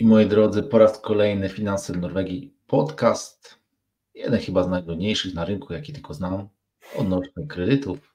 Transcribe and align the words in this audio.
I 0.00 0.04
moi 0.04 0.26
drodzy, 0.26 0.62
po 0.62 0.78
raz 0.78 1.00
kolejny 1.00 1.48
Finanse 1.48 1.92
Norwegii 1.92 2.54
podcast. 2.66 3.58
Jeden 4.14 4.40
chyba 4.40 4.64
z 4.64 4.68
najgodniejszych 4.68 5.34
na 5.34 5.44
rynku, 5.44 5.72
jaki 5.72 5.92
tylko 5.92 6.14
znam, 6.14 6.48
odnośnie 6.96 7.46
kredytów, 7.48 8.14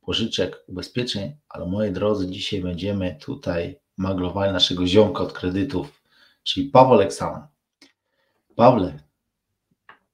pożyczek, 0.00 0.64
ubezpieczeń, 0.66 1.36
ale 1.48 1.66
moi 1.66 1.90
drodzy, 1.90 2.30
dzisiaj 2.30 2.60
będziemy 2.60 3.16
tutaj 3.20 3.78
maglowali 3.96 4.52
naszego 4.52 4.86
ziomka 4.86 5.22
od 5.22 5.32
kredytów, 5.32 6.02
czyli 6.42 6.70
Paweł 6.70 6.94
Aleksandr. 6.94 7.46
Pawle, 8.56 8.98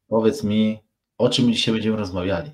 powiedz 0.08 0.44
mi, 0.44 0.78
o 1.18 1.28
czym 1.28 1.52
dzisiaj 1.52 1.74
będziemy 1.74 1.96
rozmawiali? 1.96 2.50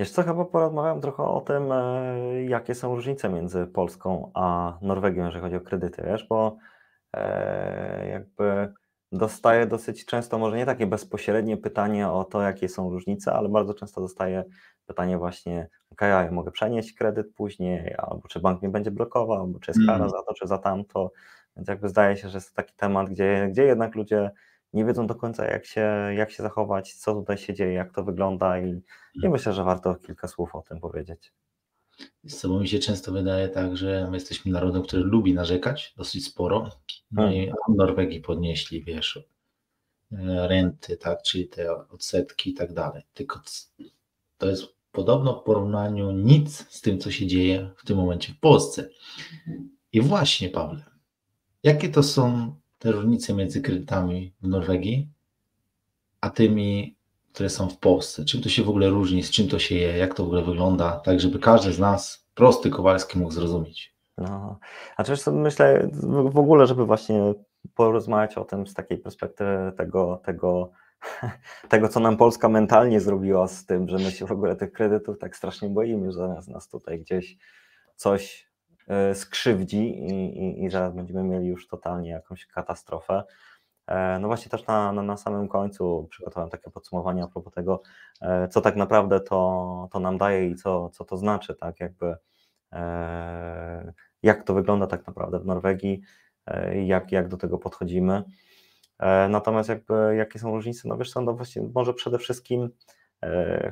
Wiesz 0.00 0.10
co, 0.10 0.22
chyba 0.22 0.44
porozmawiam 0.44 1.00
trochę 1.00 1.22
o 1.22 1.40
tym, 1.40 1.72
e, 1.72 2.44
jakie 2.44 2.74
są 2.74 2.94
różnice 2.94 3.28
między 3.28 3.66
Polską 3.66 4.30
a 4.34 4.78
Norwegią, 4.82 5.24
jeżeli 5.24 5.42
chodzi 5.42 5.56
o 5.56 5.60
kredyty, 5.60 6.02
wiesz, 6.02 6.26
bo 6.28 6.56
e, 7.16 8.08
jakby 8.08 8.72
dostaję 9.12 9.66
dosyć 9.66 10.06
często, 10.06 10.38
może 10.38 10.56
nie 10.56 10.66
takie 10.66 10.86
bezpośrednie 10.86 11.56
pytanie 11.56 12.08
o 12.08 12.24
to, 12.24 12.42
jakie 12.42 12.68
są 12.68 12.90
różnice, 12.90 13.32
ale 13.32 13.48
bardzo 13.48 13.74
często 13.74 14.00
dostaję 14.00 14.44
pytanie 14.86 15.18
właśnie, 15.18 15.68
ok, 15.92 16.00
ja 16.00 16.30
mogę 16.30 16.50
przenieść 16.50 16.92
kredyt 16.92 17.34
później, 17.34 17.94
albo 17.98 18.28
czy 18.28 18.40
bank 18.40 18.62
mnie 18.62 18.70
będzie 18.70 18.90
blokował, 18.90 19.40
albo 19.40 19.58
czy 19.58 19.70
jest 19.70 19.80
kara 19.86 19.98
mm. 19.98 20.10
za 20.10 20.22
to, 20.22 20.34
czy 20.34 20.46
za 20.46 20.58
tamto, 20.58 21.12
więc 21.56 21.68
jakby 21.68 21.88
zdaje 21.88 22.16
się, 22.16 22.28
że 22.28 22.36
jest 22.38 22.50
to 22.50 22.56
taki 22.56 22.74
temat, 22.76 23.08
gdzie, 23.10 23.48
gdzie 23.50 23.64
jednak 23.64 23.94
ludzie 23.94 24.30
nie 24.72 24.84
wiedzą 24.84 25.06
do 25.06 25.14
końca, 25.14 25.44
jak 25.44 25.66
się, 25.66 25.90
jak 26.16 26.30
się 26.30 26.42
zachować, 26.42 26.94
co 26.94 27.14
tutaj 27.14 27.38
się 27.38 27.54
dzieje, 27.54 27.72
jak 27.72 27.94
to 27.94 28.04
wygląda 28.04 28.58
i, 28.58 28.68
i 28.68 28.82
mhm. 29.16 29.32
myślę, 29.32 29.52
że 29.52 29.64
warto 29.64 29.94
kilka 29.94 30.28
słów 30.28 30.54
o 30.54 30.62
tym 30.62 30.80
powiedzieć. 30.80 31.32
Z 32.24 32.46
bo 32.46 32.60
mi 32.60 32.68
się 32.68 32.78
często 32.78 33.12
wydaje 33.12 33.48
tak, 33.48 33.76
że 33.76 34.06
my 34.10 34.16
jesteśmy 34.16 34.52
narodem, 34.52 34.82
który 34.82 35.02
lubi 35.02 35.34
narzekać 35.34 35.94
dosyć 35.96 36.26
sporo. 36.26 36.68
No 37.10 37.22
hmm. 37.22 37.34
i 37.34 37.52
w 37.68 37.76
Norwegii 37.76 38.20
podnieśli, 38.20 38.84
wiesz, 38.84 39.28
renty, 40.48 40.96
tak, 40.96 41.22
czyli 41.22 41.48
te 41.48 41.88
odsetki 41.88 42.50
i 42.50 42.54
tak 42.54 42.72
dalej. 42.72 43.02
Tylko 43.14 43.40
to 44.38 44.48
jest 44.48 44.64
podobno 44.92 45.40
w 45.40 45.42
porównaniu 45.44 46.10
nic 46.10 46.66
z 46.70 46.80
tym, 46.80 46.98
co 46.98 47.10
się 47.10 47.26
dzieje 47.26 47.70
w 47.76 47.84
tym 47.84 47.96
momencie 47.96 48.32
w 48.32 48.40
Polsce. 48.40 48.88
I 49.92 50.00
właśnie, 50.00 50.48
Pawle, 50.48 50.84
jakie 51.62 51.88
to 51.88 52.02
są 52.02 52.54
te 52.80 52.92
różnice 52.92 53.34
między 53.34 53.62
kredytami 53.62 54.32
w 54.42 54.48
Norwegii, 54.48 55.08
a 56.20 56.30
tymi, 56.30 56.96
które 57.32 57.50
są 57.50 57.68
w 57.68 57.78
Polsce? 57.78 58.24
Czym 58.24 58.42
to 58.42 58.48
się 58.48 58.62
w 58.62 58.68
ogóle 58.68 58.88
różni, 58.88 59.22
z 59.22 59.30
czym 59.30 59.48
to 59.48 59.58
się 59.58 59.74
je, 59.74 59.98
jak 59.98 60.14
to 60.14 60.24
w 60.24 60.26
ogóle 60.26 60.42
wygląda, 60.42 60.92
tak 60.98 61.20
żeby 61.20 61.38
każdy 61.38 61.72
z 61.72 61.78
nas, 61.78 62.26
prosty 62.34 62.70
Kowalski, 62.70 63.18
mógł 63.18 63.32
zrozumieć? 63.32 63.94
No, 64.18 64.58
a 64.96 65.04
też 65.04 65.26
myślę 65.26 65.90
w 66.32 66.38
ogóle, 66.38 66.66
żeby 66.66 66.86
właśnie 66.86 67.34
porozmawiać 67.74 68.38
o 68.38 68.44
tym 68.44 68.66
z 68.66 68.74
takiej 68.74 68.98
perspektywy 68.98 69.72
tego, 69.76 70.20
tego, 70.24 70.70
tego, 71.68 71.88
co 71.88 72.00
nam 72.00 72.16
Polska 72.16 72.48
mentalnie 72.48 73.00
zrobiła 73.00 73.48
z 73.48 73.66
tym, 73.66 73.88
że 73.88 73.96
my 73.96 74.10
się 74.10 74.26
w 74.26 74.32
ogóle 74.32 74.56
tych 74.56 74.72
kredytów 74.72 75.18
tak 75.18 75.36
strasznie 75.36 75.68
boimy, 75.68 76.12
że 76.12 76.28
nas, 76.28 76.48
nas 76.48 76.68
tutaj 76.68 77.00
gdzieś 77.00 77.36
coś 77.96 78.49
skrzywdzi 79.14 79.78
i, 79.78 80.38
i, 80.38 80.64
i 80.64 80.70
zaraz 80.70 80.94
będziemy 80.94 81.22
mieli 81.22 81.46
już 81.46 81.68
totalnie 81.68 82.10
jakąś 82.10 82.46
katastrofę. 82.46 83.24
E, 83.86 84.18
no 84.18 84.28
właśnie 84.28 84.50
też 84.50 84.66
na, 84.66 84.92
na, 84.92 85.02
na 85.02 85.16
samym 85.16 85.48
końcu 85.48 86.06
przygotowałem 86.10 86.50
takie 86.50 86.70
podsumowanie 86.70 87.24
a 87.24 87.26
propos 87.26 87.52
tego, 87.52 87.82
e, 88.20 88.48
co 88.48 88.60
tak 88.60 88.76
naprawdę 88.76 89.20
to, 89.20 89.88
to 89.92 90.00
nam 90.00 90.18
daje 90.18 90.48
i 90.50 90.54
co, 90.54 90.90
co 90.90 91.04
to 91.04 91.16
znaczy, 91.16 91.54
tak 91.54 91.80
jakby 91.80 92.16
jak 94.22 94.44
to 94.44 94.54
wygląda 94.54 94.86
tak 94.86 95.06
naprawdę 95.06 95.38
w 95.40 95.46
Norwegii, 95.46 96.00
jak, 96.84 97.12
jak 97.12 97.28
do 97.28 97.36
tego 97.36 97.58
podchodzimy. 97.58 98.24
Natomiast 99.28 99.68
jakby 99.68 100.16
jakie 100.16 100.38
są 100.38 100.50
różnice? 100.54 100.88
No 100.88 100.96
wiesz 100.96 101.12
co, 101.12 101.20
no 101.20 101.34
właśnie 101.34 101.62
może 101.74 101.94
przede 101.94 102.18
wszystkim 102.18 102.70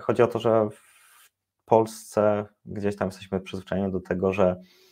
chodzi 0.00 0.22
o 0.22 0.26
to, 0.26 0.38
że 0.38 0.68
w 0.70 1.30
Polsce 1.64 2.46
gdzieś 2.64 2.96
tam 2.96 3.08
jesteśmy 3.08 3.40
przyzwyczajeni 3.40 3.92
do 3.92 4.00
tego, 4.00 4.32
że 4.32 4.56
E, 4.56 4.88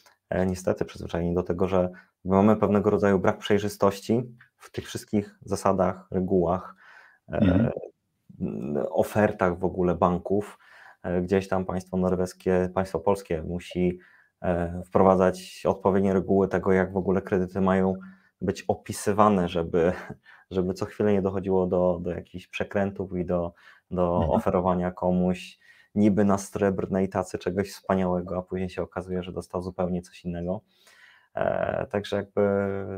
niestety 0.46 0.84
przyzwyczajeni 0.84 1.34
do 1.34 1.42
tego, 1.42 1.68
że 1.68 1.90
mamy 2.24 2.56
pewnego 2.56 2.90
rodzaju 2.90 3.18
brak 3.18 3.38
przejrzystości 3.38 4.22
w 4.56 4.70
tych 4.70 4.86
wszystkich 4.86 5.38
zasadach, 5.42 6.08
regułach, 6.10 6.74
e, 7.28 7.36
mhm. 7.36 7.70
ofertach 8.90 9.58
w 9.58 9.64
ogóle 9.64 9.94
banków. 9.94 10.58
E, 11.02 11.22
gdzieś 11.22 11.48
tam 11.48 11.64
państwo 11.64 11.96
norweskie, 11.96 12.70
państwo 12.74 13.00
polskie 13.00 13.42
musi 13.42 13.98
wprowadzać 14.86 15.62
odpowiednie 15.66 16.12
reguły 16.12 16.48
tego, 16.48 16.72
jak 16.72 16.92
w 16.92 16.96
ogóle 16.96 17.22
kredyty 17.22 17.60
mają 17.60 17.94
być 18.40 18.64
opisywane, 18.68 19.48
żeby, 19.48 19.92
żeby 20.50 20.74
co 20.74 20.86
chwilę 20.86 21.12
nie 21.12 21.22
dochodziło 21.22 21.66
do, 21.66 21.98
do 22.02 22.10
jakichś 22.10 22.46
przekrętów 22.46 23.18
i 23.18 23.24
do, 23.24 23.52
do 23.90 24.16
mhm. 24.16 24.30
oferowania 24.30 24.90
komuś 24.90 25.58
niby 25.96 26.24
na 26.24 26.38
srebrnej 26.38 27.08
tacy 27.08 27.38
czegoś 27.38 27.70
wspaniałego, 27.70 28.38
a 28.38 28.42
później 28.42 28.70
się 28.70 28.82
okazuje, 28.82 29.22
że 29.22 29.32
dostał 29.32 29.62
zupełnie 29.62 30.02
coś 30.02 30.24
innego. 30.24 30.60
E, 31.34 31.86
także 31.90 32.16
jakby, 32.16 32.40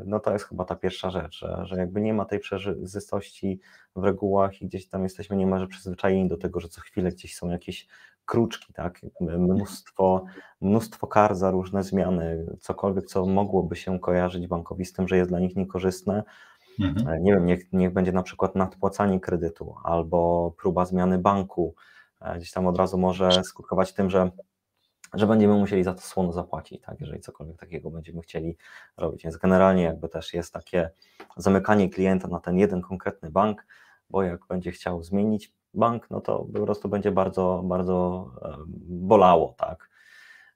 no 0.04 0.20
to 0.20 0.32
jest 0.32 0.44
chyba 0.44 0.64
ta 0.64 0.76
pierwsza 0.76 1.10
rzecz, 1.10 1.38
że, 1.38 1.60
że 1.66 1.76
jakby 1.76 2.00
nie 2.00 2.14
ma 2.14 2.24
tej 2.24 2.38
przejrzystości 2.38 3.60
w 3.96 4.04
regułach 4.04 4.62
i 4.62 4.66
gdzieś 4.66 4.88
tam 4.88 5.02
jesteśmy 5.02 5.36
niemalże 5.36 5.66
przyzwyczajeni 5.66 6.28
do 6.28 6.36
tego, 6.36 6.60
że 6.60 6.68
co 6.68 6.80
chwilę 6.80 7.10
gdzieś 7.10 7.36
są 7.36 7.50
jakieś 7.50 7.88
kruczki, 8.24 8.72
tak, 8.72 9.00
mnóstwo, 9.20 10.24
mnóstwo 10.60 11.06
kar 11.06 11.34
za 11.34 11.50
różne 11.50 11.84
zmiany, 11.84 12.46
cokolwiek, 12.60 13.06
co 13.06 13.26
mogłoby 13.26 13.76
się 13.76 13.98
kojarzyć 14.00 14.46
bankowi 14.46 14.84
z 14.84 14.92
tym, 14.92 15.08
że 15.08 15.16
jest 15.16 15.30
dla 15.30 15.40
nich 15.40 15.56
niekorzystne, 15.56 16.22
mhm. 16.80 17.08
E, 17.08 17.20
nie 17.20 17.32
wiem, 17.32 17.46
niech, 17.46 17.72
niech 17.72 17.92
będzie 17.92 18.12
na 18.12 18.22
przykład 18.22 18.54
nadpłacanie 18.54 19.20
kredytu 19.20 19.74
albo 19.84 20.52
próba 20.58 20.84
zmiany 20.84 21.18
banku, 21.18 21.74
gdzieś 22.36 22.52
tam 22.52 22.66
od 22.66 22.78
razu 22.78 22.98
może 22.98 23.44
skutkować 23.44 23.92
tym, 23.92 24.10
że, 24.10 24.30
że 25.14 25.26
będziemy 25.26 25.54
musieli 25.54 25.84
za 25.84 25.94
to 25.94 26.00
słono 26.00 26.32
zapłacić, 26.32 26.82
tak, 26.82 27.00
jeżeli 27.00 27.20
cokolwiek 27.20 27.56
takiego 27.56 27.90
będziemy 27.90 28.22
chcieli 28.22 28.56
robić. 28.96 29.22
Więc 29.22 29.36
generalnie 29.36 29.82
jakby 29.82 30.08
też 30.08 30.34
jest 30.34 30.52
takie 30.52 30.90
zamykanie 31.36 31.90
klienta 31.90 32.28
na 32.28 32.40
ten 32.40 32.58
jeden 32.58 32.82
konkretny 32.82 33.30
bank, 33.30 33.66
bo 34.10 34.22
jak 34.22 34.46
będzie 34.46 34.72
chciał 34.72 35.02
zmienić 35.02 35.52
bank, 35.74 36.10
no 36.10 36.20
to 36.20 36.46
po 36.54 36.62
prostu 36.62 36.88
będzie 36.88 37.12
bardzo, 37.12 37.62
bardzo 37.64 38.30
e, 38.42 38.56
bolało, 38.86 39.54
tak. 39.58 39.90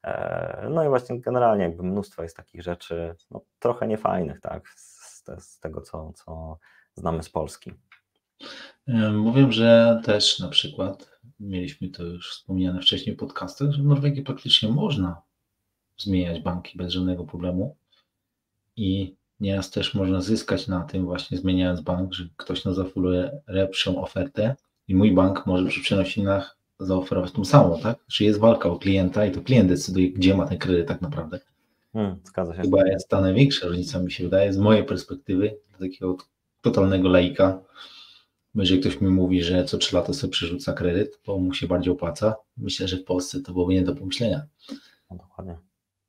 E, 0.02 0.66
no 0.70 0.84
i 0.84 0.88
właśnie 0.88 1.20
generalnie 1.20 1.64
jakby 1.64 1.82
mnóstwo 1.82 2.22
jest 2.22 2.36
takich 2.36 2.62
rzeczy, 2.62 3.16
no, 3.30 3.40
trochę 3.58 3.86
niefajnych, 3.86 4.40
tak, 4.40 4.68
z, 4.68 5.24
z 5.38 5.60
tego, 5.60 5.80
co, 5.80 6.12
co 6.12 6.58
znamy 6.94 7.22
z 7.22 7.30
Polski. 7.30 7.74
Mówię, 9.12 9.52
że 9.52 10.00
też 10.04 10.38
na 10.38 10.48
przykład 10.48 11.11
mieliśmy 11.42 11.88
to 11.88 12.02
już 12.02 12.30
wspomniane 12.30 12.80
wcześniej 12.80 13.16
w 13.16 13.18
podcastach, 13.18 13.70
że 13.70 13.82
w 13.82 13.86
Norwegii 13.86 14.22
praktycznie 14.22 14.68
można 14.68 15.22
zmieniać 15.98 16.40
banki 16.40 16.78
bez 16.78 16.92
żadnego 16.92 17.24
problemu 17.24 17.76
i 18.76 19.14
nieraz 19.40 19.70
też 19.70 19.94
można 19.94 20.20
zyskać 20.20 20.68
na 20.68 20.80
tym 20.80 21.04
właśnie 21.04 21.38
zmieniając 21.38 21.80
bank, 21.80 22.12
że 22.12 22.28
ktoś 22.36 22.64
nam 22.64 22.74
zafuluje 22.74 23.30
lepszą 23.46 24.02
ofertę 24.02 24.56
i 24.88 24.94
mój 24.94 25.12
bank 25.12 25.46
może 25.46 25.66
przy 25.66 25.80
przenosinach 25.80 26.56
zaoferować 26.80 27.32
tą 27.32 27.44
samą, 27.44 27.80
tak? 27.80 27.98
Czy 28.06 28.24
jest 28.24 28.40
walka 28.40 28.68
o 28.68 28.78
klienta 28.78 29.26
i 29.26 29.32
to 29.32 29.40
klient 29.40 29.68
decyduje, 29.68 30.10
gdzie 30.12 30.36
ma 30.36 30.46
ten 30.46 30.58
kredyt 30.58 30.88
tak 30.88 31.00
naprawdę. 31.00 31.40
Hmm, 31.92 32.16
zgadza 32.24 32.56
się. 32.56 32.62
Chyba 32.62 32.86
jest 32.86 33.08
ta 33.08 33.20
największa 33.20 33.66
różnica, 33.66 33.98
mi 33.98 34.12
się 34.12 34.24
wydaje, 34.24 34.52
z 34.52 34.58
mojej 34.58 34.84
perspektywy, 34.84 35.56
takiego 35.78 36.16
totalnego 36.60 37.08
laika, 37.08 37.58
jeżeli 38.54 38.80
ktoś 38.80 39.00
mi 39.00 39.08
mówi, 39.08 39.42
że 39.42 39.64
co 39.64 39.78
3 39.78 39.96
lata 39.96 40.12
sobie 40.12 40.30
przerzuca 40.30 40.72
kredyt, 40.72 41.20
bo 41.26 41.38
mu 41.38 41.54
się 41.54 41.66
bardziej 41.66 41.92
opłaca, 41.92 42.34
myślę, 42.56 42.88
że 42.88 42.96
w 42.96 43.04
Polsce 43.04 43.40
to 43.40 43.52
byłoby 43.52 43.74
nie 43.74 43.82
do 43.82 43.94
pomyślenia. 43.94 44.42
No, 45.10 45.16
dokładnie. 45.16 45.58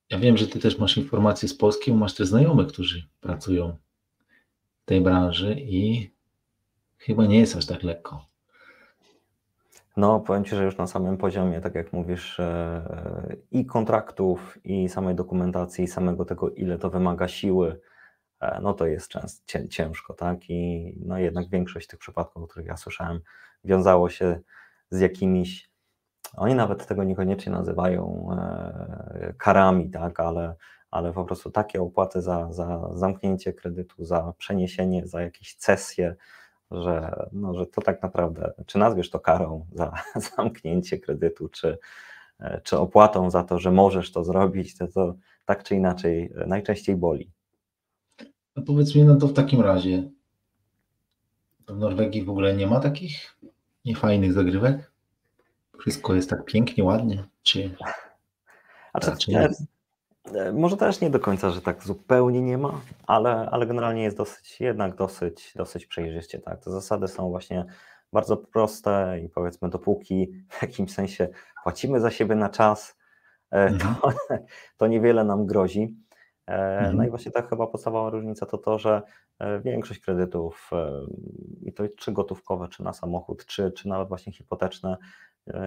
Ja 0.09 0.20
wiem, 0.20 0.38
że 0.38 0.48
ty 0.48 0.59
też 0.59 0.78
masz 0.78 0.98
informacje 0.98 1.50
z 1.50 1.53
Polski, 1.53 1.92
bo 1.92 1.98
masz 1.98 2.14
też 2.14 2.28
znajomych, 2.28 2.67
którzy 2.67 3.08
pracują 3.22 3.78
w 4.82 4.85
tej 4.85 5.02
branży 5.02 5.56
i 5.59 6.12
chyba 6.97 7.26
nie 7.26 7.40
jest 7.40 7.56
aż 7.56 7.66
tak 7.66 7.84
lekko. 7.84 8.26
No, 9.97 10.20
powiem 10.20 10.46
Ci, 10.46 10.56
że 10.56 10.64
już 10.64 10.78
na 10.78 10.88
samym 10.88 11.17
poziomie, 11.17 11.62
tak 11.62 11.76
jak 11.76 11.94
mówisz, 11.94 12.40
e, 12.40 13.35
i 13.52 13.66
kontraktów, 13.66 14.58
i 14.64 14.90
samej 14.90 15.16
dokumentacji, 15.16 15.84
i 15.84 15.88
samego 15.88 16.26
tego, 16.26 16.50
ile 16.50 16.78
to 16.78 16.90
wymaga 16.90 17.28
siły, 17.28 17.79
E, 17.79 17.92
no 18.61 18.73
to 18.73 18.85
jest 18.85 19.07
często 19.07 19.59
ciężko, 19.69 20.13
tak? 20.13 20.49
I 20.49 20.93
no 21.05 21.17
jednak 21.17 21.49
większość 21.49 21.87
tych 21.87 21.99
przypadków, 21.99 22.43
o 22.43 22.47
których 22.47 22.67
ja 22.67 22.78
słyszałem, 22.78 23.19
wiązało 23.63 24.09
się 24.09 24.40
z 24.90 24.99
jakimiś, 24.99 25.69
oni 26.37 26.55
nawet 26.55 26.87
tego 26.87 27.03
niekoniecznie 27.03 27.51
nazywają 27.51 28.29
e, 28.31 29.34
karami, 29.37 29.90
tak? 29.90 30.19
Ale, 30.19 30.55
ale 30.91 31.13
po 31.13 31.25
prostu 31.25 31.51
takie 31.51 31.81
opłaty 31.81 32.22
za, 32.22 32.53
za 32.53 32.90
zamknięcie 32.93 33.53
kredytu, 33.53 34.05
za 34.05 34.34
przeniesienie, 34.37 35.07
za 35.07 35.22
jakieś 35.22 35.55
cesje, 35.55 36.16
że, 36.72 37.25
no, 37.31 37.53
że 37.53 37.66
to 37.66 37.81
tak 37.81 38.03
naprawdę, 38.03 38.53
czy 38.66 38.78
nazwiesz 38.78 39.09
to 39.09 39.19
karą 39.19 39.66
za 39.73 39.93
zamknięcie 40.37 40.97
kredytu, 40.99 41.49
czy, 41.49 41.78
e, 42.40 42.61
czy 42.63 42.78
opłatą 42.78 43.29
za 43.29 43.43
to, 43.43 43.59
że 43.59 43.72
możesz 43.72 44.11
to 44.11 44.23
zrobić, 44.23 44.78
to, 44.78 44.87
to 44.87 45.16
tak 45.45 45.63
czy 45.63 45.75
inaczej 45.75 46.34
najczęściej 46.47 46.95
boli. 46.95 47.31
No 48.55 48.64
powiedz 48.64 48.96
mi, 48.96 49.03
no 49.03 49.16
to 49.16 49.28
w 49.28 49.34
takim 49.34 49.61
razie 49.61 50.03
w 51.67 51.78
Norwegii 51.78 52.23
w 52.23 52.29
ogóle 52.29 52.55
nie 52.55 52.67
ma 52.67 52.79
takich 52.79 53.38
niefajnych 53.85 54.34
zagrywek? 54.34 54.91
Wszystko 55.79 56.16
jest 56.16 56.29
tak 56.29 56.46
pięknie, 56.46 56.84
ładnie, 56.84 57.23
czy 57.44 57.76
A 58.94 59.00
czy 59.00 59.32
nie, 59.32 59.50
może 60.53 60.78
też 60.78 61.02
nie 61.02 61.09
do 61.09 61.20
końca, 61.20 61.50
że 61.50 61.61
tak 61.61 61.84
zupełnie 61.84 62.41
nie 62.41 62.58
ma, 62.58 62.82
ale, 63.08 63.50
ale 63.52 63.67
generalnie 63.67 64.03
jest 64.03 64.17
dosyć, 64.17 64.61
jednak 64.61 64.96
dosyć, 64.96 65.53
dosyć 65.55 65.85
przejrzyście. 65.85 66.40
Tak? 66.40 66.64
Te 66.64 66.72
zasady 66.72 67.08
są 67.08 67.29
właśnie 67.29 67.66
bardzo 68.14 68.38
proste 68.38 69.20
i 69.26 69.29
powiedzmy, 69.29 69.70
dopóki 69.70 70.32
w 70.50 70.61
jakimś 70.61 70.94
sensie 70.94 71.28
płacimy 71.64 72.00
za 72.00 72.11
siebie 72.11 72.35
na 72.35 72.50
czas, 72.50 72.97
e, 73.52 73.67
to, 73.67 73.88
mhm. 73.88 74.14
to 74.78 74.88
niewiele 74.88 75.23
nam 75.23 75.46
grozi. 75.46 75.96
E, 76.47 76.81
no 76.81 76.90
mhm. 76.90 77.07
i 77.07 77.09
właśnie 77.09 77.31
ta 77.31 77.41
chyba 77.41 77.67
podstawowa 77.67 78.09
różnica 78.09 78.45
to 78.45 78.57
to, 78.57 78.79
że 78.79 79.01
e, 79.40 79.59
większość 79.59 79.99
kredytów, 79.99 80.72
i 81.61 81.73
to 81.73 81.84
czy 81.97 82.11
gotówkowe, 82.11 82.67
czy 82.67 82.84
na 82.84 82.93
samochód, 82.93 83.45
czy, 83.45 83.72
czy 83.72 83.87
nawet 83.87 84.07
właśnie 84.07 84.34
hipoteczne, 84.34 84.97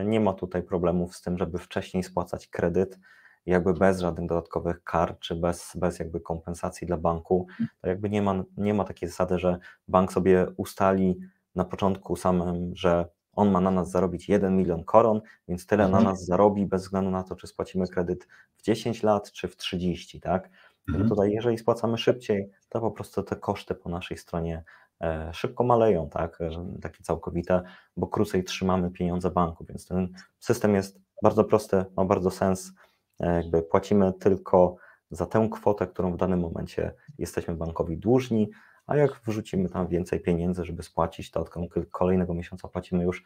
nie 0.05 0.20
ma 0.20 0.32
tutaj 0.32 0.62
problemów 0.62 1.17
z 1.17 1.23
tym, 1.23 1.38
żeby 1.38 1.58
wcześniej 1.58 2.02
spłacać 2.02 2.49
kredyt, 2.49 2.99
jakby 3.46 3.75
bez 3.75 4.00
żadnych 4.00 4.28
dodatkowych 4.28 4.84
kar, 4.84 5.19
czy 5.19 5.34
bez, 5.34 5.73
bez 5.76 5.99
jakby 5.99 6.20
kompensacji 6.20 6.87
dla 6.87 6.96
banku. 6.96 7.46
To 7.81 7.88
jakby 7.88 8.11
nie 8.11 8.23
ma, 8.23 8.44
nie 8.56 8.75
ma 8.75 8.84
takiej 8.84 9.08
zasady, 9.08 9.38
że 9.38 9.58
bank 9.88 10.12
sobie 10.12 10.46
ustali 10.56 11.20
na 11.55 11.64
początku 11.64 12.17
samym, 12.17 12.76
że 12.76 13.08
on 13.32 13.50
ma 13.50 13.61
na 13.61 13.70
nas 13.70 13.90
zarobić 13.90 14.28
1 14.28 14.56
milion 14.56 14.84
koron, 14.84 15.20
więc 15.49 15.67
tyle 15.67 15.84
mhm. 15.84 16.05
na 16.05 16.11
nas 16.11 16.25
zarobi 16.25 16.67
bez 16.67 16.82
względu 16.82 17.11
na 17.11 17.23
to, 17.23 17.37
czy 17.37 17.46
spłacimy 17.46 17.88
kredyt 17.88 18.28
w 18.56 18.62
10 18.62 19.02
lat, 19.02 19.32
czy 19.32 19.49
w 19.49 19.56
30, 19.56 20.20
tak? 20.20 20.50
Mhm. 20.88 21.09
Tutaj, 21.09 21.33
jeżeli 21.33 21.59
spłacamy 21.59 21.99
szybciej, 21.99 22.50
to 22.69 22.81
po 22.81 22.91
prostu 22.91 23.23
te 23.23 23.37
koszty 23.37 23.75
po 23.75 23.88
naszej 23.88 24.19
stronie 24.19 24.65
e, 25.00 25.31
szybko 25.35 25.65
maleją, 25.65 26.09
tak? 26.09 26.41
E, 26.41 26.50
takie 26.83 27.03
całkowite, 27.03 27.62
bo 27.97 28.06
krócej 28.06 28.44
trzymamy 28.44 28.91
pieniądze 28.91 29.31
banku, 29.31 29.65
więc 29.69 29.87
ten 29.87 30.09
system 30.38 30.75
jest 30.75 31.00
bardzo 31.23 31.44
prosty, 31.44 31.85
ma 31.97 32.05
bardzo 32.05 32.31
sens. 32.31 32.73
E, 33.21 33.35
jakby 33.37 33.62
płacimy 33.62 34.12
tylko 34.12 34.77
za 35.11 35.27
tę 35.27 35.49
kwotę, 35.53 35.87
którą 35.87 36.12
w 36.12 36.17
danym 36.17 36.41
momencie 36.41 36.94
jesteśmy 37.19 37.55
bankowi 37.55 37.99
dłużni, 37.99 38.50
a 38.87 38.97
jak 38.97 39.21
wrzucimy 39.27 39.69
tam 39.69 39.88
więcej 39.88 40.21
pieniędzy, 40.21 40.65
żeby 40.65 40.83
spłacić, 40.83 41.31
to 41.31 41.41
od 41.41 41.50
kolejnego 41.91 42.35
miesiąca 42.35 42.69
płacimy 42.69 43.05
już 43.05 43.25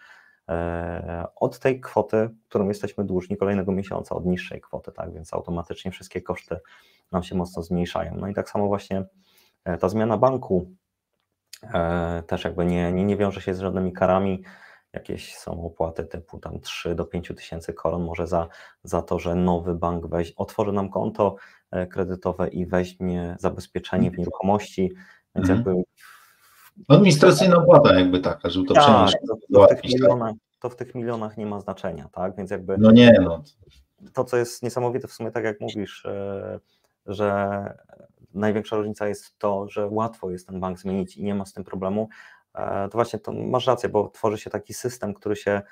od 1.37 1.59
tej 1.59 1.81
kwoty, 1.81 2.31
którą 2.49 2.69
jesteśmy 2.69 3.05
dłużni 3.05 3.37
kolejnego 3.37 3.73
miesiąca, 3.73 4.15
od 4.15 4.27
niższej 4.27 4.61
kwoty, 4.61 4.93
tak, 4.93 5.13
więc 5.13 5.35
automatycznie 5.35 5.91
wszystkie 5.91 6.23
koszty 6.23 6.57
nam 7.13 7.23
się 7.23 7.35
mocno 7.35 7.63
zmniejszają. 7.63 8.17
No 8.17 8.29
i 8.29 8.35
tak 8.35 8.51
samo 8.51 8.67
właśnie 8.67 9.05
e, 9.65 9.79
ta 9.79 9.89
zmiana 9.89 10.17
banku 10.17 10.71
e, 11.63 12.23
też 12.27 12.45
jakby 12.45 12.67
nie, 12.67 12.93
nie, 12.93 13.05
nie 13.05 13.17
wiąże 13.17 13.41
się 13.41 13.55
z 13.55 13.61
żadnymi 13.61 13.93
karami, 13.93 14.43
jakieś 14.93 15.37
są 15.37 15.67
opłaty 15.67 16.05
typu 16.05 16.39
tam 16.39 16.61
3 16.61 16.95
do 16.95 17.05
5 17.05 17.33
tysięcy 17.37 17.73
koron 17.73 18.03
może 18.05 18.27
za, 18.27 18.49
za 18.85 19.03
to, 19.03 19.19
że 19.19 19.35
nowy 19.35 19.75
bank 19.75 20.07
weź, 20.07 20.33
otworzy 20.37 20.73
nam 20.73 20.91
konto 20.91 21.37
kredytowe 21.91 22.49
i 22.49 22.67
weźmie 22.67 23.37
zabezpieczenie 23.39 24.11
w 24.11 24.19
nieruchomości, 24.19 24.93
więc 25.35 25.51
mhm. 25.51 25.59
jakby. 25.59 25.83
Administracyjna 26.89 27.57
opłata 27.57 27.95
jakby 27.95 28.21
taka, 28.21 28.51
żeby 28.51 28.67
to 28.67 28.75
tak, 28.75 28.85
przenieść. 28.85 29.17
To, 29.29 29.37
to, 29.55 29.65
w 29.65 29.69
tych 29.69 29.81
tak. 29.81 29.91
milionach, 29.91 30.35
to 30.61 30.69
w 30.69 30.77
tych 30.77 30.95
milionach 30.95 31.37
nie 31.37 31.47
ma 31.47 31.61
znaczenia, 31.61 32.09
tak? 32.13 32.37
Więc 32.37 32.51
jakby. 32.51 32.79
No 32.79 32.91
nie, 32.91 33.19
no. 33.23 33.43
To, 34.13 34.25
co 34.25 34.37
jest 34.37 34.63
niesamowite 34.63 35.09
w 35.09 35.13
sumie, 35.13 35.31
tak 35.31 35.45
jak 35.45 35.61
mówisz, 35.61 36.07
e, 36.07 36.61
że 37.07 37.65
największa 38.35 38.77
różnica 38.77 39.09
jest 39.09 39.39
to, 39.39 39.69
że 39.69 39.87
łatwo 39.87 40.31
jest 40.31 40.47
ten 40.47 40.61
bank 40.61 40.79
zmienić 40.79 41.17
i 41.17 41.25
nie 41.25 41.35
ma 41.35 41.47
z 41.47 41.53
tym 41.53 41.65
problemu. 41.65 42.09
E, 42.55 42.89
to 42.89 42.99
właśnie 42.99 43.19
to 43.19 43.33
masz 43.33 43.67
rację, 43.67 43.89
bo 43.89 44.09
tworzy 44.09 44.39
się 44.39 44.51
taki 44.51 44.75
system, 44.75 45.15
który 45.15 45.37
się 45.37 45.63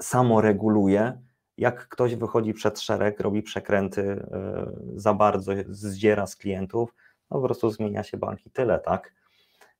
samo 0.00 0.40
reguluje. 0.40 1.20
Jak 1.58 1.88
ktoś 1.88 2.14
wychodzi 2.14 2.54
przed 2.54 2.80
szereg, 2.80 3.20
robi 3.20 3.42
przekręty 3.42 4.02
e, 4.02 4.72
za 4.94 5.14
bardzo, 5.14 5.52
zdziera 5.68 6.26
z 6.26 6.36
klientów, 6.36 6.94
no 7.30 7.40
po 7.40 7.44
prostu 7.44 7.70
zmienia 7.70 8.02
się 8.02 8.16
bank 8.16 8.46
i 8.46 8.50
tyle, 8.50 8.78
tak? 8.78 9.12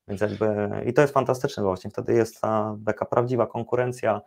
Więc 0.08 0.20
jakby, 0.20 0.70
i 0.87 0.93
to 0.93 1.02
jest 1.02 1.14
fantastyczne, 1.14 1.62
bo 1.62 1.69
właśnie 1.69 1.90
wtedy 1.90 2.14
jest 2.14 2.40
ta 2.40 2.76
taka 2.87 3.05
prawdziwa 3.05 3.46
konkurencja, 3.46 4.20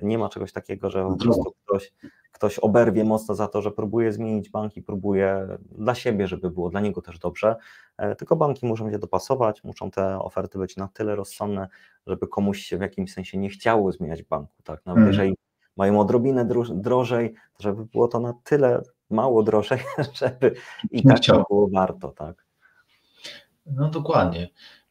nie 0.00 0.18
ma 0.18 0.28
czegoś 0.28 0.52
takiego, 0.52 0.90
że 0.90 1.04
po 1.04 1.16
prostu 1.16 1.52
ktoś, 1.64 1.92
ktoś 2.32 2.58
oberwie 2.58 3.04
mocno 3.04 3.34
za 3.34 3.48
to, 3.48 3.62
że 3.62 3.70
próbuje 3.70 4.12
zmienić 4.12 4.50
banki, 4.50 4.82
próbuje 4.82 5.48
dla 5.72 5.94
siebie, 5.94 6.26
żeby 6.26 6.50
było 6.50 6.70
dla 6.70 6.80
niego 6.80 7.02
też 7.02 7.18
dobrze, 7.18 7.56
e, 7.96 8.16
tylko 8.16 8.36
banki 8.36 8.66
muszą 8.66 8.90
się 8.90 8.98
dopasować, 8.98 9.64
muszą 9.64 9.90
te 9.90 10.18
oferty 10.18 10.58
być 10.58 10.76
na 10.76 10.88
tyle 10.88 11.16
rozsądne, 11.16 11.68
żeby 12.06 12.28
komuś 12.28 12.60
się 12.60 12.78
w 12.78 12.80
jakimś 12.80 13.12
sensie 13.12 13.38
nie 13.38 13.48
chciało 13.48 13.92
zmieniać 13.92 14.22
banku, 14.22 14.62
tak, 14.64 14.86
nawet 14.86 14.98
hmm. 14.98 15.12
jeżeli 15.12 15.36
mają 15.76 16.00
odrobinę 16.00 16.48
drożej, 16.74 17.34
to 17.34 17.62
żeby 17.62 17.84
było 17.84 18.08
to 18.08 18.20
na 18.20 18.34
tyle 18.44 18.82
mało 19.10 19.42
drożej, 19.42 19.78
żeby 20.20 20.54
i 20.90 21.02
tak 21.02 21.20
to 21.20 21.44
było 21.50 21.68
warto, 21.68 22.08
tak. 22.08 22.46
No 23.66 23.88
dokładnie. 23.88 24.48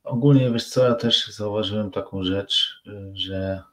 Ogólnie 0.08 0.52
wiesz 0.52 0.70
co, 0.70 0.84
ja 0.84 0.96
też 0.96 1.28
zauważyłem 1.28 1.92
taką 1.92 2.24
rzecz, 2.24 2.84
że 3.14 3.64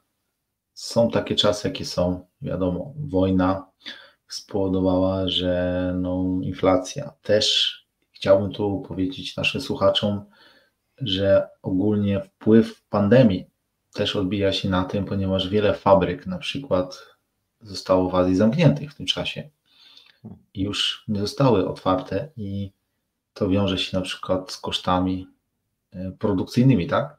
są 0.73 1.11
takie 1.11 1.35
czasy, 1.35 1.67
jakie 1.67 1.85
są. 1.85 2.25
Wiadomo, 2.41 2.93
wojna 2.97 3.67
spowodowała, 4.27 5.27
że 5.27 5.93
no, 6.01 6.39
inflacja 6.41 7.13
też. 7.21 7.75
Chciałbym 8.11 8.51
tu 8.51 8.83
powiedzieć 8.87 9.37
naszym 9.37 9.61
słuchaczom, 9.61 10.25
że 10.97 11.47
ogólnie 11.61 12.21
wpływ 12.21 12.81
pandemii 12.89 13.45
też 13.93 14.15
odbija 14.15 14.53
się 14.53 14.69
na 14.69 14.83
tym, 14.83 15.05
ponieważ 15.05 15.49
wiele 15.49 15.73
fabryk 15.73 16.27
na 16.27 16.37
przykład 16.37 17.05
zostało 17.61 18.09
w 18.09 18.15
Azji 18.15 18.35
zamkniętych 18.35 18.91
w 18.91 18.95
tym 18.95 19.05
czasie 19.05 19.49
i 20.53 20.61
już 20.61 21.03
nie 21.07 21.19
zostały 21.19 21.67
otwarte 21.67 22.29
i 22.37 22.71
to 23.33 23.49
wiąże 23.49 23.77
się 23.77 23.97
na 23.97 24.03
przykład 24.03 24.51
z 24.51 24.57
kosztami 24.57 25.34
produkcyjnymi, 26.19 26.87
tak? 26.87 27.17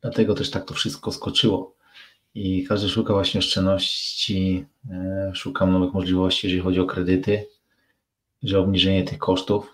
Dlatego 0.00 0.34
też 0.34 0.50
tak 0.50 0.64
to 0.64 0.74
wszystko 0.74 1.12
skoczyło. 1.12 1.74
I 2.34 2.64
każdy 2.64 2.88
szuka 2.88 3.12
właśnie 3.12 3.38
oszczędności, 3.38 4.66
e, 4.90 5.32
szuka 5.34 5.66
nowych 5.66 5.94
możliwości, 5.94 6.46
jeżeli 6.46 6.62
chodzi 6.62 6.80
o 6.80 6.86
kredyty, 6.86 7.46
że 8.42 8.58
obniżenie 8.60 9.04
tych 9.04 9.18
kosztów. 9.18 9.72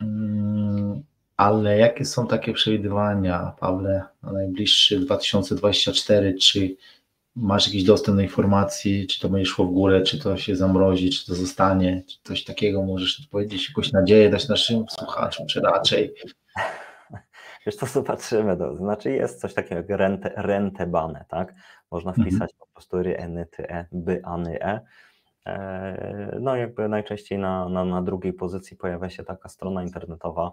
Mm, 0.00 1.02
ale 1.36 1.78
jakie 1.78 2.04
są 2.04 2.26
takie 2.26 2.52
przewidywania, 2.52 3.52
Pawle, 3.60 4.02
na 4.22 4.32
najbliższy 4.32 5.00
2024? 5.00 6.34
Czy 6.34 6.76
masz 7.36 7.66
jakiś 7.66 7.84
dostęp 7.84 8.16
do 8.16 8.22
informacji, 8.22 9.06
czy 9.06 9.20
to 9.20 9.28
będzie 9.28 9.50
szło 9.50 9.66
w 9.66 9.72
górę, 9.72 10.02
czy 10.02 10.18
to 10.18 10.36
się 10.36 10.56
zamrozi, 10.56 11.10
czy 11.10 11.26
to 11.26 11.34
zostanie, 11.34 12.02
czy 12.06 12.16
coś 12.24 12.44
takiego 12.44 12.82
możesz 12.82 13.28
powiedzieć, 13.30 13.68
jakąś 13.68 13.92
nadzieję 13.92 14.30
dać 14.30 14.48
naszym 14.48 14.84
słuchaczom, 14.90 15.46
czy 15.46 15.60
raczej? 15.60 16.14
Wiesz, 17.66 17.76
to 17.76 17.86
zobaczymy. 18.00 18.56
To 18.56 18.76
znaczy 18.76 19.10
jest 19.10 19.40
coś 19.40 19.54
takiego 19.54 19.74
jak 19.74 19.88
rente, 19.88 20.32
rentebane, 20.36 21.24
tak? 21.28 21.54
Można 21.90 22.10
mhm. 22.10 22.26
wpisać 22.26 22.50
mhm. 22.50 22.58
po 22.58 22.66
prostu 22.72 23.02
ry, 23.02 23.16
eny, 23.16 23.46
ty, 23.46 23.68
e, 23.70 23.86
e. 24.62 24.80
e. 25.46 26.38
No 26.40 26.56
jakby 26.56 26.88
najczęściej 26.88 27.38
na, 27.38 27.68
na, 27.68 27.84
na 27.84 28.02
drugiej 28.02 28.32
pozycji 28.32 28.76
pojawia 28.76 29.10
się 29.10 29.24
taka 29.24 29.48
strona 29.48 29.82
internetowa, 29.82 30.52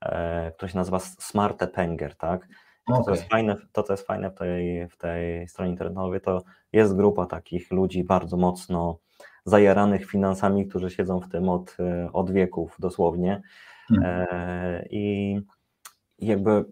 e, 0.00 0.52
która 0.52 0.68
się 0.68 0.78
nazywa 0.78 0.98
Smarte 0.98 1.66
Penger, 1.66 2.16
tak? 2.16 2.48
To, 2.86 2.92
okay. 2.92 3.04
co 3.04 3.10
jest 3.10 3.30
fajne, 3.30 3.56
to, 3.72 3.82
co 3.82 3.92
jest 3.92 4.06
fajne 4.06 4.30
w 4.30 4.34
tej, 4.34 4.88
w 4.88 4.96
tej 4.96 5.48
stronie 5.48 5.70
internetowej, 5.70 6.20
to 6.20 6.42
jest 6.72 6.96
grupa 6.96 7.26
takich 7.26 7.70
ludzi 7.70 8.04
bardzo 8.04 8.36
mocno 8.36 8.98
zajaranych 9.44 10.06
finansami, 10.06 10.66
którzy 10.66 10.90
siedzą 10.90 11.20
w 11.20 11.28
tym 11.28 11.48
od, 11.48 11.76
od 12.12 12.30
wieków 12.30 12.76
dosłownie. 12.78 13.42
E, 14.02 14.86
I 14.90 15.40
jakby 16.18 16.64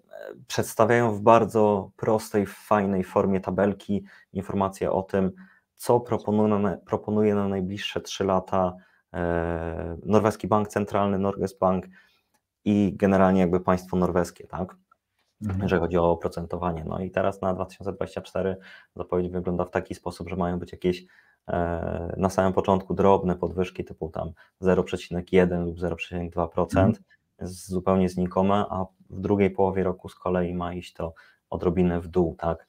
przedstawiają 0.47 1.13
w 1.13 1.21
bardzo 1.21 1.91
prostej, 1.97 2.47
fajnej 2.47 3.05
formie 3.05 3.41
tabelki 3.41 4.05
informacje 4.33 4.93
o 4.93 5.03
tym, 5.03 5.33
co 5.77 6.01
proponuje 6.01 6.59
na, 6.59 6.77
proponuje 6.77 7.35
na 7.35 7.49
najbliższe 7.49 8.01
trzy 8.01 8.25
lata 8.25 8.77
e, 9.15 9.97
Norweski 10.07 10.49
Bank 10.49 10.69
Centralny, 10.69 11.19
Norges 11.19 11.59
Bank 11.59 11.87
i 12.65 12.93
generalnie 12.97 13.41
jakby 13.41 13.61
państwo 13.61 13.97
norweskie, 13.97 14.47
tak? 14.47 14.77
mhm. 15.43 15.63
jeżeli 15.63 15.81
chodzi 15.81 15.99
o 15.99 16.11
oprocentowanie. 16.11 16.85
No 16.85 17.01
i 17.01 17.11
teraz 17.11 17.41
na 17.41 17.55
2024 17.55 18.57
zapowiedź 18.97 19.29
wygląda 19.29 19.65
w 19.65 19.71
taki 19.71 19.95
sposób, 19.95 20.29
że 20.29 20.37
mają 20.37 20.59
być 20.59 20.73
jakieś 20.73 21.05
e, 21.49 22.15
na 22.17 22.31
samym 22.31 22.53
początku 22.53 22.95
drobne 22.95 23.37
podwyżki 23.37 23.85
typu 23.85 24.09
tam 24.09 24.33
0,1 24.63 25.65
lub 25.65 25.79
0,2%, 25.79 26.79
mhm. 26.79 26.95
zupełnie 27.43 28.09
znikome, 28.09 28.55
a 28.55 28.87
w 29.13 29.21
drugiej 29.21 29.51
połowie 29.51 29.85
roku 29.85 30.09
z 30.09 30.15
kolei 30.15 30.55
ma 30.55 30.75
iść 30.75 30.93
to 30.93 31.15
odrobinę 31.51 32.01
w 32.01 32.09
dół, 32.09 32.37
tak? 32.39 32.67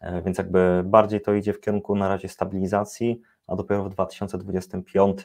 E, 0.00 0.22
więc 0.22 0.38
jakby 0.38 0.82
bardziej 0.84 1.20
to 1.20 1.34
idzie 1.34 1.52
w 1.52 1.60
kierunku 1.60 1.96
na 1.96 2.08
razie 2.08 2.28
stabilizacji, 2.28 3.20
a 3.46 3.56
dopiero 3.56 3.84
w 3.84 3.90
2025 3.90 5.20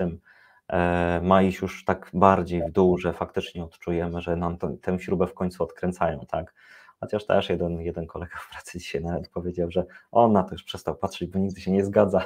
e, 0.67 1.21
ma 1.23 1.41
iść 1.41 1.61
już 1.61 1.85
tak 1.85 2.09
bardziej 2.13 2.63
w 2.63 2.71
dół, 2.71 2.97
że 2.97 3.13
faktycznie 3.13 3.63
odczujemy, 3.63 4.21
że 4.21 4.35
nam 4.35 4.57
tę 4.81 4.99
śrubę 4.99 5.27
w 5.27 5.33
końcu 5.33 5.63
odkręcają, 5.63 6.25
tak? 6.25 6.53
Chociaż 6.99 7.25
też 7.25 7.49
jeden, 7.49 7.81
jeden 7.81 8.07
kolega 8.07 8.37
w 8.39 8.49
pracy 8.51 8.79
dzisiaj 8.79 9.03
nawet 9.03 9.29
powiedział, 9.29 9.71
że 9.71 9.85
on 10.11 10.31
na 10.33 10.43
to 10.43 10.51
już 10.51 10.63
przestał 10.63 10.95
patrzeć, 10.95 11.29
bo 11.29 11.39
nigdy 11.39 11.61
się 11.61 11.71
nie 11.71 11.85
zgadza. 11.85 12.23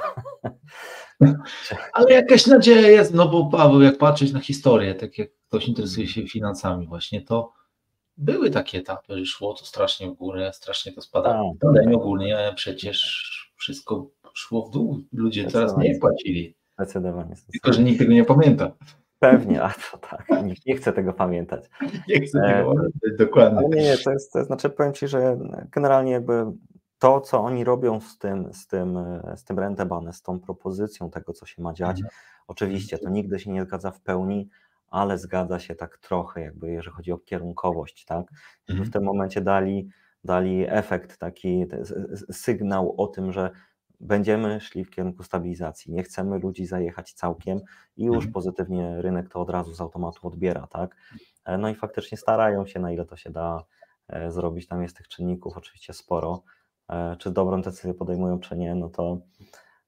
Ale 1.92 2.12
jakaś 2.12 2.46
nadzieja 2.46 2.88
jest, 2.88 3.14
no 3.14 3.28
bo 3.28 3.46
Paweł, 3.50 3.82
jak 3.82 3.98
patrzeć 3.98 4.32
na 4.32 4.40
historię, 4.40 4.94
tak 4.94 5.18
jak 5.18 5.28
ktoś 5.48 5.68
interesuje 5.68 6.06
się 6.06 6.26
finansami 6.26 6.86
właśnie, 6.86 7.22
to 7.22 7.52
były 8.16 8.50
takie 8.50 8.78
etapy, 8.78 9.18
że 9.18 9.26
szło 9.26 9.54
to 9.54 9.64
strasznie 9.64 10.10
w 10.10 10.14
górę, 10.14 10.50
strasznie 10.54 10.92
to 10.92 11.00
spadało. 11.00 11.54
Tak. 11.60 11.70
Ale 11.70 11.96
ogólnie 11.96 12.52
przecież 12.56 13.52
wszystko 13.56 14.10
szło 14.34 14.66
w 14.66 14.70
dół. 14.70 15.00
Ludzie 15.12 15.50
coraz 15.50 15.76
mniej 15.76 15.98
płacili. 15.98 16.56
Zdecydowanie. 16.78 17.34
Tylko, 17.52 17.72
że 17.72 17.82
nikt 17.82 17.98
tego 17.98 18.12
nie 18.12 18.24
pamięta. 18.24 18.72
Pewnie, 19.18 19.62
a 19.62 19.74
to 19.90 19.98
tak, 19.98 20.26
nikt 20.44 20.66
nie 20.66 20.76
chce 20.76 20.92
tego 20.92 21.12
pamiętać. 21.12 21.64
Nie 22.08 22.20
chcę 22.20 22.38
E, 22.38 22.54
tego 22.58 22.74
pamiętać, 22.74 23.12
dokładnie. 23.18 23.68
Nie, 23.68 23.82
nie, 23.82 23.98
to 23.98 24.10
jest, 24.10 24.32
to 24.32 24.44
znaczy 24.44 24.70
powiem 24.70 24.92
Ci, 24.92 25.08
że 25.08 25.38
generalnie 25.72 26.12
jakby 26.12 26.44
to, 26.98 27.20
co 27.20 27.40
oni 27.40 27.64
robią 27.64 28.00
z 28.00 28.18
tym, 28.18 28.52
z 28.52 28.66
tym, 28.66 28.98
z 29.36 29.44
tym 29.44 29.58
rentebane, 29.58 30.12
z 30.12 30.22
tą 30.22 30.40
propozycją 30.40 31.10
tego, 31.10 31.32
co 31.32 31.46
się 31.46 31.62
ma 31.62 31.72
dziać, 31.72 31.96
Mhm. 31.96 32.08
oczywiście 32.46 32.98
to 32.98 33.10
nigdy 33.10 33.38
się 33.38 33.50
nie 33.50 33.62
zgadza 33.64 33.90
w 33.90 34.00
pełni, 34.00 34.48
ale 34.94 35.18
zgadza 35.18 35.58
się 35.58 35.74
tak 35.74 35.98
trochę, 35.98 36.40
jakby 36.40 36.70
jeżeli 36.72 36.96
chodzi 36.96 37.12
o 37.12 37.18
kierunkowość, 37.18 38.04
tak? 38.04 38.26
Mhm. 38.68 38.88
w 38.88 38.92
tym 38.92 39.02
momencie 39.04 39.40
dali, 39.40 39.88
dali 40.24 40.64
efekt, 40.68 41.18
taki 41.18 41.66
sygnał 42.32 42.94
o 42.98 43.06
tym, 43.06 43.32
że 43.32 43.50
będziemy 44.00 44.60
szli 44.60 44.84
w 44.84 44.90
kierunku 44.90 45.22
stabilizacji, 45.22 45.92
nie 45.92 46.02
chcemy 46.02 46.38
ludzi 46.38 46.66
zajechać 46.66 47.12
całkiem 47.12 47.60
i 47.96 48.04
już 48.04 48.16
Mhm. 48.16 48.32
pozytywnie 48.32 49.02
rynek 49.02 49.28
to 49.28 49.40
od 49.40 49.50
razu 49.50 49.74
z 49.74 49.80
automatu 49.80 50.26
odbiera, 50.28 50.66
tak? 50.66 50.96
E, 51.44 51.58
No 51.58 51.68
i 51.68 51.74
faktycznie 51.74 52.18
starają 52.18 52.66
się, 52.66 52.80
na 52.80 52.92
ile 52.92 53.04
to 53.06 53.16
się 53.16 53.30
da 53.30 53.64
e, 54.08 54.30
zrobić. 54.30 54.66
Tam 54.68 54.82
jest 54.82 54.96
tych 54.96 55.08
czynników 55.08 55.56
oczywiście 55.56 55.92
sporo. 55.92 56.42
E, 56.90 57.16
Czy 57.18 57.30
dobrą 57.30 57.62
decyzję 57.62 57.94
podejmują, 57.94 58.38
czy 58.40 58.56
nie, 58.56 58.74
no 58.74 58.88
to 58.88 59.18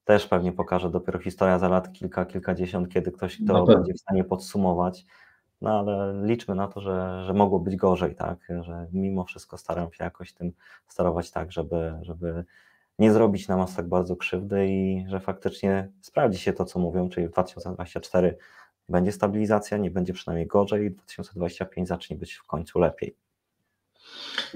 też 0.07 0.27
pewnie 0.27 0.51
pokaże 0.51 0.89
dopiero 0.89 1.19
historia 1.19 1.59
za 1.59 1.69
lat 1.69 1.93
kilka, 1.93 2.25
kilkadziesiąt, 2.25 2.89
kiedy 2.89 3.11
ktoś, 3.11 3.35
kto 3.35 3.45
pewno. 3.45 3.65
będzie 3.65 3.93
w 3.93 3.99
stanie 3.99 4.23
podsumować. 4.23 5.05
No 5.61 5.79
ale 5.79 6.25
liczmy 6.25 6.55
na 6.55 6.67
to, 6.67 6.81
że, 6.81 7.23
że 7.25 7.33
mogło 7.33 7.59
być 7.59 7.75
gorzej, 7.75 8.15
tak? 8.15 8.47
Że 8.61 8.87
mimo 8.93 9.23
wszystko 9.23 9.57
staram 9.57 9.93
się 9.93 10.03
jakoś 10.03 10.33
tym 10.33 10.51
sterować 10.87 11.31
tak, 11.31 11.51
żeby, 11.51 11.93
żeby 12.01 12.45
nie 12.99 13.13
zrobić 13.13 13.47
nam 13.47 13.61
aż 13.61 13.75
tak 13.75 13.87
bardzo 13.87 14.15
krzywdy 14.15 14.67
i 14.67 15.05
że 15.07 15.19
faktycznie 15.19 15.91
sprawdzi 16.01 16.39
się 16.39 16.53
to, 16.53 16.65
co 16.65 16.79
mówią, 16.79 17.09
czyli 17.09 17.27
w 17.27 17.31
2024 17.31 18.37
będzie 18.89 19.11
stabilizacja, 19.11 19.77
nie 19.77 19.91
będzie 19.91 20.13
przynajmniej 20.13 20.47
gorzej 20.47 20.85
i 20.85 20.91
2025 20.91 21.87
zacznie 21.87 22.17
być 22.17 22.33
w 22.33 22.43
końcu 22.43 22.79
lepiej. 22.79 23.15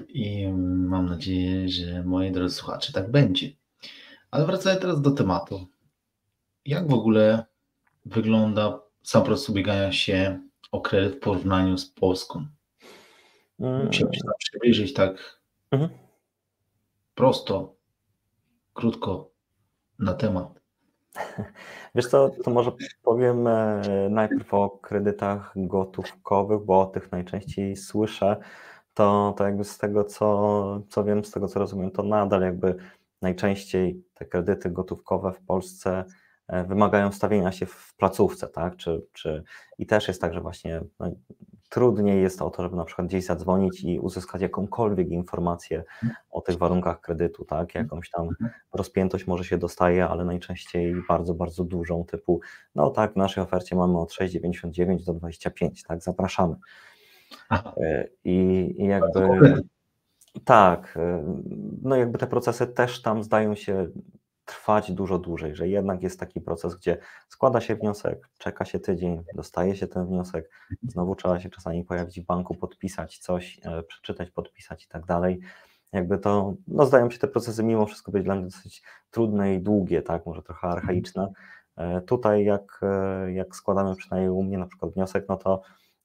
I 0.10 0.48
mam 0.88 1.06
nadzieję, 1.06 1.70
że 1.70 2.04
moi 2.04 2.32
drodzy 2.32 2.56
słuchacze, 2.56 2.94
tak 2.94 3.12
będzie. 3.12 3.61
Ale 4.32 4.46
wracając 4.46 4.82
teraz 4.82 5.02
do 5.02 5.12
tematu. 5.12 5.68
Jak 6.66 6.88
w 6.88 6.94
ogóle 6.94 7.46
wygląda 8.06 8.80
sam 9.04 9.24
proces 9.24 9.50
ubiegania 9.50 9.92
się 9.92 10.40
o 10.72 10.82
kredyt 10.82 11.16
w 11.16 11.20
porównaniu 11.20 11.78
z 11.78 11.92
Polską? 11.92 12.46
Mm, 13.60 13.86
Musimy 13.86 14.14
się 14.14 14.22
tam 14.24 14.34
przybliżyć 14.40 14.94
tak 14.94 15.40
mhm. 15.72 15.92
prosto, 17.16 17.76
krótko 18.74 19.32
na 20.00 20.14
temat. 20.14 20.62
Wiesz 21.96 22.08
co, 22.08 22.32
to 22.44 22.52
może 22.52 22.72
powiem 23.04 23.48
e, 23.48 23.82
najpierw 24.10 24.54
o 24.54 24.70
kredytach 24.70 25.54
gotówkowych, 25.56 26.62
bo 26.66 26.82
o 26.82 26.86
tych 26.86 27.12
najczęściej 27.12 27.76
słyszę. 27.76 28.38
To, 28.94 29.34
to 29.38 29.44
jakby 29.44 29.64
z 29.64 29.78
tego, 29.78 30.04
co, 30.04 30.82
co 30.90 31.04
wiem, 31.04 31.26
z 31.26 31.32
tego, 31.32 31.48
co 31.48 31.60
rozumiem, 31.60 31.92
to 31.92 32.04
nadal 32.04 32.42
jakby 32.42 32.76
najczęściej 33.22 34.04
te 34.14 34.26
kredyty 34.26 34.70
gotówkowe 34.70 35.34
w 35.34 35.42
Polsce 35.42 36.06
e, 36.48 36.64
wymagają 36.64 37.12
stawienia 37.12 37.52
się 37.52 37.66
w 37.66 37.94
placówce, 37.98 38.48
tak? 38.48 38.76
Czy, 38.76 39.06
czy, 39.14 39.44
I 39.78 39.86
też 39.86 40.08
jest 40.08 40.22
tak, 40.22 40.34
że 40.34 40.42
właśnie 40.42 40.82
no, 41.00 41.12
trudniej 41.70 42.22
jest 42.22 42.42
o 42.42 42.50
to, 42.50 42.64
żeby 42.64 42.76
na 42.76 42.86
przykład 42.86 43.08
gdzieś 43.08 43.26
zadzwonić 43.26 43.84
i 43.84 44.00
uzyskać 44.00 44.42
jakąkolwiek 44.42 45.10
informację 45.10 45.84
o 46.32 46.42
tych 46.42 46.58
warunkach 46.58 47.02
kredytu, 47.02 47.46
tak? 47.46 47.76
Jakąś 47.76 48.10
tam 48.10 48.30
rozpiętość 48.74 49.28
może 49.28 49.44
się 49.44 49.58
dostaje, 49.58 50.08
ale 50.08 50.26
najczęściej 50.26 50.96
bardzo, 51.08 51.34
bardzo 51.34 51.64
dużą, 51.64 52.06
typu, 52.06 52.40
no 52.76 52.90
tak, 52.90 53.14
w 53.14 53.16
naszej 53.16 53.44
ofercie 53.44 53.76
mamy 53.76 54.00
od 54.00 54.12
6,99 54.12 55.06
do 55.06 55.14
25, 55.14 55.84
tak, 55.84 56.02
zapraszamy. 56.04 56.56
E, 57.52 58.08
I, 58.24 58.36
i 58.78 58.86
jakby. 58.86 59.30
Tak, 60.46 60.98
e, 60.98 61.24
no 61.82 61.96
jakby 61.96 62.18
te 62.18 62.28
procesy 62.28 62.68
też 62.68 63.02
tam 63.02 63.24
zdają 63.24 63.56
się 63.56 63.88
trwać 64.46 64.92
dużo 64.92 65.20
dłużej, 65.20 65.56
że 65.56 65.68
jednak 65.68 66.04
jest 66.04 66.20
taki 66.20 66.42
proces, 66.42 66.76
gdzie 66.76 66.98
składa 67.28 67.62
się 67.62 67.76
wniosek, 67.76 68.30
czeka 68.38 68.66
się 68.66 68.80
tydzień, 68.80 69.24
dostaje 69.36 69.76
się 69.76 69.88
ten 69.88 70.06
wniosek, 70.06 70.50
znowu 70.84 71.16
trzeba 71.16 71.40
się 71.40 71.50
czasami 71.50 71.84
pojawić 71.84 72.22
w 72.22 72.26
banku, 72.26 72.56
podpisać 72.56 73.18
coś, 73.18 73.60
e, 73.64 73.84
przeczytać, 73.84 74.32
podpisać 74.32 74.86
i 74.86 74.88
tak 74.88 75.06
dalej. 75.06 75.40
Jakby 75.94 76.18
to, 76.18 76.54
no 76.68 76.86
zdają 76.86 77.10
się 77.10 77.20
te 77.20 77.28
procesy 77.28 77.64
mimo 77.64 77.86
wszystko 77.86 78.12
być 78.12 78.24
dla 78.24 78.36
mnie 78.36 78.46
dosyć 78.46 78.84
trudne 79.12 79.56
i 79.56 79.60
długie, 79.60 80.02
tak, 80.02 80.26
może 80.26 80.42
trochę 80.42 80.68
archaiczne. 80.68 81.32
E, 81.78 82.02
Tutaj 82.02 82.46
jak, 82.46 82.80
e, 82.84 83.34
jak 83.34 83.56
składamy 83.56 83.96
przynajmniej 83.96 84.30
u 84.30 84.44
mnie 84.44 84.58
na 84.58 84.66
przykład 84.68 84.94
wniosek, 84.94 85.26
no 85.30 85.38
to 85.38 85.62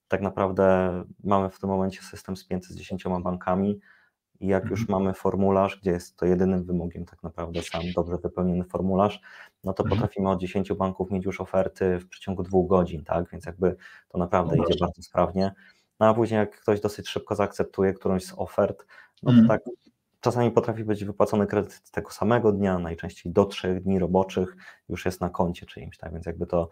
tak 0.07 0.21
naprawdę 0.21 0.91
mamy 1.23 1.49
w 1.49 1.59
tym 1.59 1.69
momencie 1.69 2.01
system 2.01 2.37
spięty 2.37 2.73
z 2.73 2.75
dziesięcioma 2.75 3.19
bankami 3.19 3.79
i 4.39 4.47
jak 4.47 4.65
już 4.65 4.89
mamy 4.89 5.13
formularz, 5.13 5.79
gdzie 5.81 5.91
jest 5.91 6.17
to 6.17 6.25
jedynym 6.25 6.63
wymogiem 6.63 7.05
tak 7.05 7.23
naprawdę 7.23 7.61
sam 7.63 7.81
dobrze 7.95 8.17
wypełniony 8.17 8.63
formularz, 8.63 9.21
no 9.63 9.73
to 9.73 9.83
Mhm. 9.83 9.99
potrafimy 9.99 10.29
od 10.29 10.39
10 10.39 10.73
banków 10.73 11.11
mieć 11.11 11.25
już 11.25 11.41
oferty 11.41 11.99
w 11.99 12.07
przeciągu 12.07 12.43
dwóch 12.43 12.69
godzin, 12.69 13.03
tak, 13.03 13.29
więc 13.31 13.45
jakby 13.45 13.75
to 14.09 14.17
naprawdę 14.17 14.55
No 14.57 14.63
idzie 14.65 14.79
bardzo 14.79 15.01
sprawnie. 15.01 15.51
No 15.99 16.07
a 16.07 16.13
później 16.13 16.37
jak 16.37 16.59
ktoś 16.61 16.81
dosyć 16.81 17.07
szybko 17.09 17.35
zaakceptuje 17.35 17.93
którąś 17.93 18.25
z 18.25 18.33
ofert, 18.37 18.85
no 19.23 19.31
to 19.31 19.37
Mhm. 19.39 19.47
tak 19.47 19.61
czasami 20.21 20.51
potrafi 20.51 20.83
być 20.83 21.05
wypłacony 21.05 21.47
kredyt 21.47 21.91
tego 21.91 22.11
samego 22.11 22.51
dnia, 22.51 22.79
najczęściej 22.79 23.31
do 23.33 23.45
trzech 23.45 23.83
dni 23.83 23.99
roboczych 23.99 24.55
już 24.89 25.05
jest 25.05 25.21
na 25.21 25.29
koncie 25.29 25.65
czyimś, 25.65 25.97
tak, 25.97 26.13
więc 26.13 26.25
jakby 26.25 26.45
to 26.47 26.69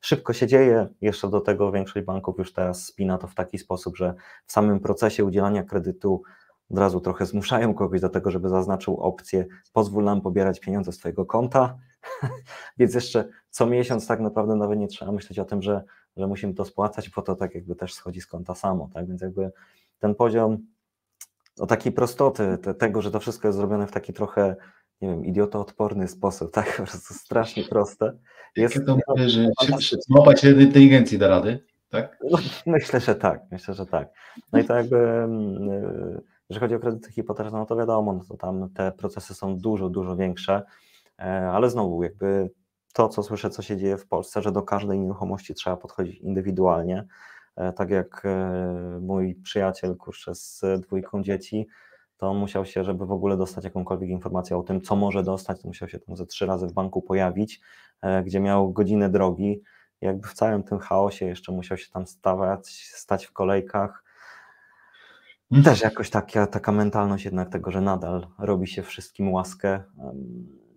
szybko 0.00 0.32
się 0.32 0.46
dzieje. 0.46 0.88
Jeszcze 1.00 1.28
do 1.30 1.40
tego 1.40 1.72
większość 1.72 2.06
banków 2.06 2.38
już 2.38 2.52
teraz 2.52 2.84
spina 2.86 3.18
to 3.18 3.26
w 3.26 3.34
taki 3.34 3.58
sposób, 3.58 3.96
że 3.96 4.14
w 4.46 4.52
samym 4.52 4.80
procesie 4.80 5.24
udzielania 5.24 5.62
kredytu 5.62 6.22
od 6.70 6.78
razu 6.78 7.00
trochę 7.00 7.26
zmuszają 7.26 7.74
kogoś 7.74 8.00
do 8.00 8.08
tego, 8.08 8.30
żeby 8.30 8.48
zaznaczył 8.48 8.96
opcję 8.96 9.46
pozwól 9.72 10.04
nam 10.04 10.20
pobierać 10.20 10.60
pieniądze 10.60 10.92
z 10.92 10.98
Twojego 10.98 11.26
konta, 11.26 11.78
więc 12.78 12.94
jeszcze 12.94 13.28
co 13.50 13.66
miesiąc 13.66 14.06
tak 14.06 14.20
naprawdę 14.20 14.56
nawet 14.56 14.78
nie 14.78 14.88
trzeba 14.88 15.12
myśleć 15.12 15.38
o 15.38 15.44
tym, 15.44 15.62
że, 15.62 15.84
że 16.16 16.26
musimy 16.26 16.54
to 16.54 16.64
spłacać, 16.64 17.10
bo 17.10 17.22
to 17.22 17.36
tak 17.36 17.54
jakby 17.54 17.74
też 17.74 17.94
schodzi 17.94 18.20
z 18.20 18.26
konta 18.26 18.54
samo, 18.54 18.90
tak, 18.94 19.08
więc 19.08 19.22
jakby 19.22 19.52
ten 19.98 20.14
poziom 20.14 20.58
o 21.58 21.66
takiej 21.66 21.92
prostoty, 21.92 22.58
te, 22.62 22.74
tego, 22.74 23.02
że 23.02 23.10
to 23.10 23.20
wszystko 23.20 23.48
jest 23.48 23.58
zrobione 23.58 23.86
w 23.86 23.92
taki 23.92 24.12
trochę, 24.12 24.56
nie 25.00 25.08
wiem, 25.08 25.24
idiotoodporny 25.24 26.08
sposób, 26.08 26.52
tak, 26.52 26.76
po 26.76 26.82
prostu 26.82 27.14
strasznie 27.14 27.64
proste. 27.64 28.12
Jest, 28.56 28.86
to 28.86 28.98
mówię, 29.08 29.28
że 29.28 29.48
złapać 30.08 30.40
się 30.40 30.62
inteligencji 30.62 31.18
da 31.18 31.28
rady, 31.28 31.64
tak? 31.88 32.18
No, 32.30 32.38
myślę, 32.66 33.00
że 33.00 33.14
tak, 33.14 33.42
myślę, 33.50 33.74
że 33.74 33.86
tak. 33.86 34.08
No 34.52 34.58
i 34.58 34.64
to 34.64 34.74
jakby, 34.74 34.96
mm, 34.96 35.68
y, 35.68 36.20
jeżeli 36.50 36.60
chodzi 36.60 36.74
o 36.74 36.80
kredyty 36.80 37.12
hipoteczne, 37.12 37.58
no 37.58 37.66
to 37.66 37.76
wiadomo, 37.76 38.12
no 38.12 38.24
to 38.28 38.36
tam 38.36 38.70
te 38.74 38.92
procesy 38.92 39.34
są 39.34 39.58
dużo, 39.58 39.88
dużo 39.88 40.16
większe, 40.16 40.62
e, 41.18 41.22
ale 41.52 41.70
znowu 41.70 42.02
jakby 42.02 42.50
to, 42.92 43.08
co 43.08 43.22
słyszę, 43.22 43.50
co 43.50 43.62
się 43.62 43.76
dzieje 43.76 43.96
w 43.96 44.06
Polsce, 44.06 44.42
że 44.42 44.52
do 44.52 44.62
każdej 44.62 44.98
nieruchomości 44.98 45.54
trzeba 45.54 45.76
podchodzić 45.76 46.20
indywidualnie, 46.20 47.06
E, 47.60 47.72
tak 47.72 47.90
jak 47.90 48.22
e, 48.24 48.98
mój 49.00 49.34
przyjaciel, 49.34 49.96
kurczę, 49.96 50.34
z 50.34 50.62
dwójką 50.80 51.22
dzieci, 51.22 51.68
to 52.16 52.28
on 52.28 52.36
musiał 52.36 52.66
się, 52.66 52.84
żeby 52.84 53.06
w 53.06 53.12
ogóle 53.12 53.36
dostać 53.36 53.64
jakąkolwiek 53.64 54.10
informację 54.10 54.56
o 54.56 54.62
tym, 54.62 54.80
co 54.80 54.96
może 54.96 55.22
dostać, 55.22 55.62
to 55.62 55.68
musiał 55.68 55.88
się 55.88 55.98
tam 55.98 56.16
ze 56.16 56.26
trzy 56.26 56.46
razy 56.46 56.66
w 56.66 56.72
banku 56.72 57.02
pojawić, 57.02 57.60
gdzie 58.24 58.40
miał 58.40 58.72
godzinę 58.72 59.10
drogi, 59.10 59.62
jakby 60.00 60.28
w 60.28 60.34
całym 60.34 60.62
tym 60.62 60.78
chaosie 60.78 61.26
jeszcze 61.26 61.52
musiał 61.52 61.78
się 61.78 61.90
tam 61.90 62.06
stawać, 62.06 62.68
stać 62.94 63.26
w 63.26 63.32
kolejkach. 63.32 64.04
Też 65.64 65.80
jakoś 65.80 66.10
taka, 66.10 66.46
taka 66.46 66.72
mentalność 66.72 67.24
jednak 67.24 67.48
tego, 67.48 67.70
że 67.70 67.80
nadal 67.80 68.26
robi 68.38 68.66
się 68.66 68.82
wszystkim 68.82 69.32
łaskę. 69.32 69.82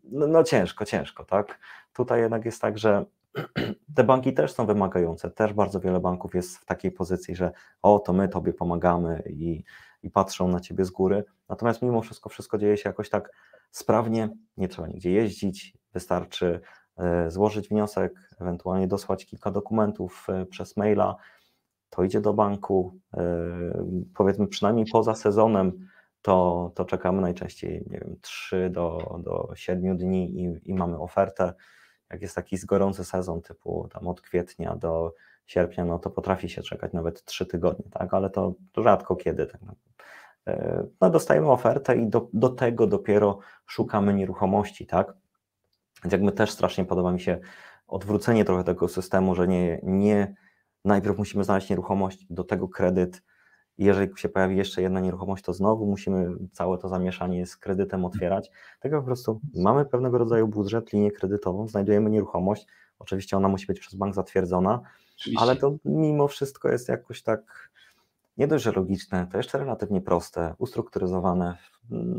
No, 0.04 0.28
no 0.28 0.44
ciężko, 0.44 0.86
ciężko, 0.86 1.26
tak? 1.26 1.60
Tutaj 1.94 2.22
jednak 2.22 2.46
jest 2.46 2.62
tak, 2.62 2.78
że 2.78 3.06
te 3.96 4.04
banki 4.04 4.34
też 4.34 4.54
są 4.54 4.66
wymagające. 4.66 5.32
Też 5.32 5.54
bardzo 5.54 5.80
wiele 5.80 6.00
banków 6.00 6.36
jest 6.36 6.58
w 6.58 6.66
takiej 6.66 6.92
pozycji, 6.92 7.36
że 7.36 7.52
o, 7.82 8.00
to 8.00 8.14
my 8.14 8.30
tobie 8.30 8.54
pomagamy 8.54 9.24
i, 9.30 9.64
i 10.04 10.10
patrzą 10.10 10.48
na 10.48 10.60
ciebie 10.60 10.86
z 10.86 10.90
góry. 10.90 11.24
Natomiast 11.50 11.82
mimo 11.82 12.02
wszystko, 12.02 12.30
wszystko 12.30 12.58
dzieje 12.58 12.78
się 12.78 12.90
jakoś 12.90 13.10
tak 13.10 13.32
sprawnie, 13.72 14.30
nie 14.58 14.68
trzeba 14.68 14.88
nigdzie 14.88 15.12
jeździć, 15.12 15.78
wystarczy 15.94 16.62
złożyć 17.28 17.70
wniosek, 17.70 18.14
ewentualnie 18.40 18.88
dosłać 18.88 19.26
kilka 19.26 19.52
dokumentów 19.52 20.28
przez 20.50 20.78
maila, 20.78 21.16
to 21.96 22.04
idzie 22.04 22.22
do 22.22 22.34
banku, 22.34 23.00
powiedzmy 24.14 24.48
przynajmniej 24.48 24.86
poza 24.92 25.16
sezonem, 25.16 25.88
to, 26.22 26.72
to 26.76 26.86
czekamy 26.86 27.22
najczęściej, 27.22 27.84
nie 27.90 28.00
wiem, 28.00 28.16
3 28.22 28.70
do, 28.70 29.16
do 29.24 29.52
7 29.56 29.98
dni 29.98 30.44
i, 30.44 30.70
i 30.70 30.74
mamy 30.74 31.00
ofertę. 31.00 31.54
Jak 32.10 32.22
jest 32.22 32.36
taki 32.36 32.58
gorący 32.66 33.04
sezon, 33.04 33.42
typu 33.42 33.88
tam 33.94 34.08
od 34.08 34.22
kwietnia 34.22 34.76
do 34.76 35.14
sierpnia, 35.46 35.86
no 35.86 36.00
to 36.00 36.10
potrafi 36.10 36.50
się 36.50 36.62
czekać 36.62 36.94
nawet 36.94 37.24
3 37.24 37.46
tygodnie, 37.46 37.86
tak, 37.92 38.14
ale 38.14 38.30
to 38.30 38.56
rzadko 38.78 39.16
kiedy. 39.16 39.46
Tak 39.46 39.62
e, 40.48 40.86
no, 41.02 41.10
dostajemy 41.10 41.52
ofertę 41.52 41.96
i 41.96 42.08
do, 42.08 42.30
do 42.34 42.50
tego 42.50 42.88
dopiero 42.88 43.40
szukamy 43.66 44.14
nieruchomości, 44.14 44.86
tak. 44.86 45.14
Więc 46.04 46.12
jakby 46.12 46.32
też 46.32 46.52
strasznie 46.52 46.86
podoba 46.86 47.12
mi 47.12 47.20
się 47.20 47.40
odwrócenie 47.88 48.46
trochę 48.46 48.64
tego 48.64 48.88
systemu, 48.88 49.36
że 49.36 49.48
nie, 49.48 49.80
nie 49.84 50.36
najpierw 50.86 51.18
musimy 51.18 51.44
znaleźć 51.44 51.70
nieruchomość, 51.70 52.26
do 52.30 52.44
tego 52.44 52.68
kredyt, 52.68 53.22
jeżeli 53.78 54.18
się 54.18 54.30
pojawi 54.30 54.58
jeszcze 54.58 54.82
jedna 54.82 55.00
nieruchomość, 55.00 55.44
to 55.44 55.54
znowu 55.54 55.86
musimy 55.86 56.36
całe 56.52 56.78
to 56.78 56.90
zamieszanie 56.90 57.46
z 57.46 57.58
kredytem 57.58 58.06
otwierać. 58.06 58.52
Tego 58.80 59.00
po 59.00 59.06
prostu 59.06 59.40
mamy 59.56 59.86
pewnego 59.86 60.18
rodzaju 60.18 60.48
budżet, 60.48 60.94
linię 60.94 61.12
kredytową, 61.12 61.68
znajdujemy 61.68 62.10
nieruchomość. 62.10 62.68
Oczywiście 63.00 63.38
ona 63.38 63.48
musi 63.48 63.68
być 63.68 63.80
przez 63.80 63.96
bank 63.96 64.16
zatwierdzona, 64.16 64.82
Oczywiście. 65.16 65.42
ale 65.44 65.56
to 65.56 65.76
mimo 65.86 66.28
wszystko 66.28 66.70
jest 66.70 66.90
jakoś 66.90 67.24
tak 67.24 67.70
nie 68.38 68.48
dość, 68.48 68.64
że 68.64 68.72
logiczne, 68.72 69.28
to 69.32 69.38
jeszcze 69.38 69.58
relatywnie 69.58 70.02
proste, 70.02 70.56
ustrukturyzowane. 70.58 71.58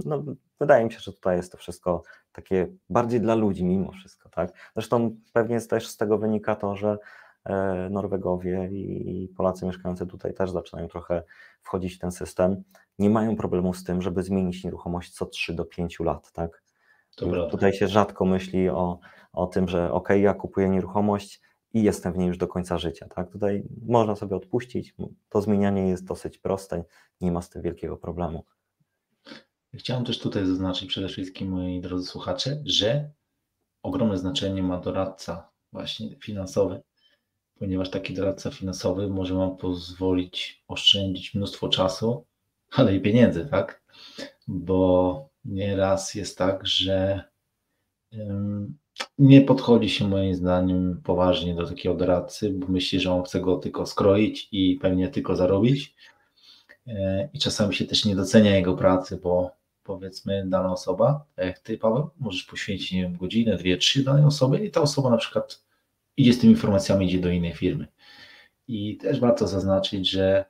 No, 0.04 0.22
wydaje 0.60 0.84
mi 0.84 0.92
się, 0.92 0.98
że 1.00 1.12
tutaj 1.12 1.36
jest 1.36 1.52
to 1.52 1.58
wszystko 1.58 2.02
takie 2.32 2.68
bardziej 2.90 3.20
dla 3.20 3.34
ludzi 3.34 3.64
mimo 3.64 3.92
wszystko, 3.92 4.28
tak? 4.28 4.52
Zresztą 4.74 5.16
pewnie 5.32 5.60
też 5.60 5.88
z 5.88 5.96
tego 5.96 6.18
wynika 6.18 6.56
to, 6.56 6.76
że 6.76 6.98
Norwegowie 7.90 8.68
i 8.72 9.28
Polacy 9.36 9.66
mieszkający 9.66 10.06
tutaj 10.06 10.34
też 10.34 10.50
zaczynają 10.50 10.88
trochę 10.88 11.22
wchodzić 11.62 11.94
w 11.94 11.98
ten 11.98 12.12
system. 12.12 12.62
Nie 12.98 13.10
mają 13.10 13.36
problemu 13.36 13.74
z 13.74 13.84
tym, 13.84 14.02
żeby 14.02 14.22
zmienić 14.22 14.64
nieruchomość 14.64 15.12
co 15.12 15.26
3 15.26 15.54
do 15.54 15.64
5 15.64 16.00
lat, 16.00 16.32
tak? 16.32 16.62
Dobra. 17.18 17.46
Tutaj 17.46 17.72
się 17.72 17.88
rzadko 17.88 18.24
myśli 18.24 18.68
o, 18.68 18.98
o 19.32 19.46
tym, 19.46 19.68
że 19.68 19.92
ok, 19.92 20.08
ja 20.20 20.34
kupuję 20.34 20.68
nieruchomość 20.68 21.40
i 21.74 21.82
jestem 21.82 22.12
w 22.12 22.18
niej 22.18 22.28
już 22.28 22.38
do 22.38 22.48
końca 22.48 22.78
życia, 22.78 23.08
tak? 23.08 23.30
Tutaj 23.30 23.64
można 23.86 24.16
sobie 24.16 24.36
odpuścić, 24.36 24.94
to 25.28 25.42
zmienianie 25.42 25.88
jest 25.88 26.04
dosyć 26.04 26.38
proste, 26.38 26.84
nie 27.20 27.32
ma 27.32 27.42
z 27.42 27.50
tym 27.50 27.62
wielkiego 27.62 27.96
problemu. 27.96 28.44
Chciałem 29.74 30.04
też 30.04 30.18
tutaj 30.18 30.46
zaznaczyć 30.46 30.88
przede 30.88 31.08
wszystkim, 31.08 31.48
moi 31.48 31.80
drodzy 31.80 32.06
słuchacze, 32.06 32.62
że 32.64 33.10
ogromne 33.82 34.18
znaczenie 34.18 34.62
ma 34.62 34.80
doradca 34.80 35.48
właśnie 35.72 36.16
finansowy 36.20 36.82
ponieważ 37.58 37.90
taki 37.90 38.14
doradca 38.14 38.50
finansowy 38.50 39.08
może 39.08 39.34
Wam 39.34 39.56
pozwolić 39.56 40.64
oszczędzić 40.68 41.34
mnóstwo 41.34 41.68
czasu, 41.68 42.24
ale 42.72 42.96
i 42.96 43.00
pieniędzy, 43.00 43.46
tak? 43.50 43.82
Bo 44.48 45.28
nieraz 45.44 46.14
jest 46.14 46.38
tak, 46.38 46.66
że 46.66 47.24
nie 49.18 49.40
podchodzi 49.40 49.90
się 49.90 50.08
moim 50.08 50.34
zdaniem 50.34 51.00
poważnie 51.04 51.54
do 51.54 51.66
takiego 51.66 51.94
doradcy, 51.94 52.50
bo 52.50 52.66
myśli, 52.66 53.00
że 53.00 53.12
on 53.12 53.22
chce 53.22 53.40
go 53.40 53.56
tylko 53.56 53.86
skroić 53.86 54.48
i 54.52 54.78
pewnie 54.82 55.08
tylko 55.08 55.36
zarobić. 55.36 55.94
E, 56.86 57.28
I 57.32 57.38
czasami 57.38 57.74
się 57.74 57.84
też 57.84 58.04
nie 58.04 58.16
docenia 58.16 58.56
jego 58.56 58.76
pracy, 58.76 59.16
bo 59.22 59.50
powiedzmy 59.82 60.44
dana 60.48 60.72
osoba, 60.72 61.24
tak 61.36 61.46
jak 61.46 61.58
ty, 61.58 61.78
Paweł, 61.78 62.10
możesz 62.20 62.44
poświęcić 62.44 62.92
nie 62.92 63.02
wiem, 63.02 63.16
godzinę, 63.16 63.56
dwie, 63.56 63.76
trzy 63.76 64.04
danej 64.04 64.24
osobie 64.24 64.64
i 64.64 64.70
ta 64.70 64.80
osoba 64.80 65.10
na 65.10 65.16
przykład 65.16 65.63
idzie 66.16 66.32
z 66.32 66.38
tymi 66.38 66.52
informacjami, 66.52 67.06
idzie 67.06 67.18
do 67.18 67.30
innej 67.30 67.52
firmy. 67.52 67.86
I 68.68 68.96
też 68.96 69.20
warto 69.20 69.46
zaznaczyć, 69.46 70.10
że 70.10 70.44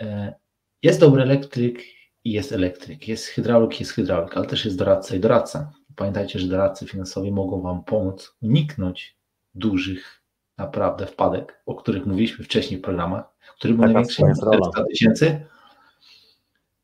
e, 0.00 0.34
jest 0.82 1.00
dobry 1.00 1.22
elektryk 1.22 1.82
i 2.24 2.32
jest 2.32 2.52
elektryk, 2.52 3.08
jest 3.08 3.26
hydraulik, 3.26 3.80
jest 3.80 3.92
hydraulik, 3.92 4.36
ale 4.36 4.46
też 4.46 4.64
jest 4.64 4.78
doradca 4.78 5.16
i 5.16 5.20
doradca. 5.20 5.72
Pamiętajcie, 5.96 6.38
że 6.38 6.48
doradcy 6.48 6.86
finansowi 6.86 7.32
mogą 7.32 7.62
Wam 7.62 7.84
pomóc 7.84 8.36
uniknąć 8.42 9.16
dużych 9.54 10.22
naprawdę 10.58 11.06
wpadek, 11.06 11.62
o 11.66 11.74
których 11.74 12.06
mówiliśmy 12.06 12.44
wcześniej 12.44 12.80
w 12.80 12.82
programach, 12.82 13.24
który 13.56 13.74
był 13.74 13.84
największy 13.84 14.22
400 14.38 14.84
tysięcy. 14.84 15.46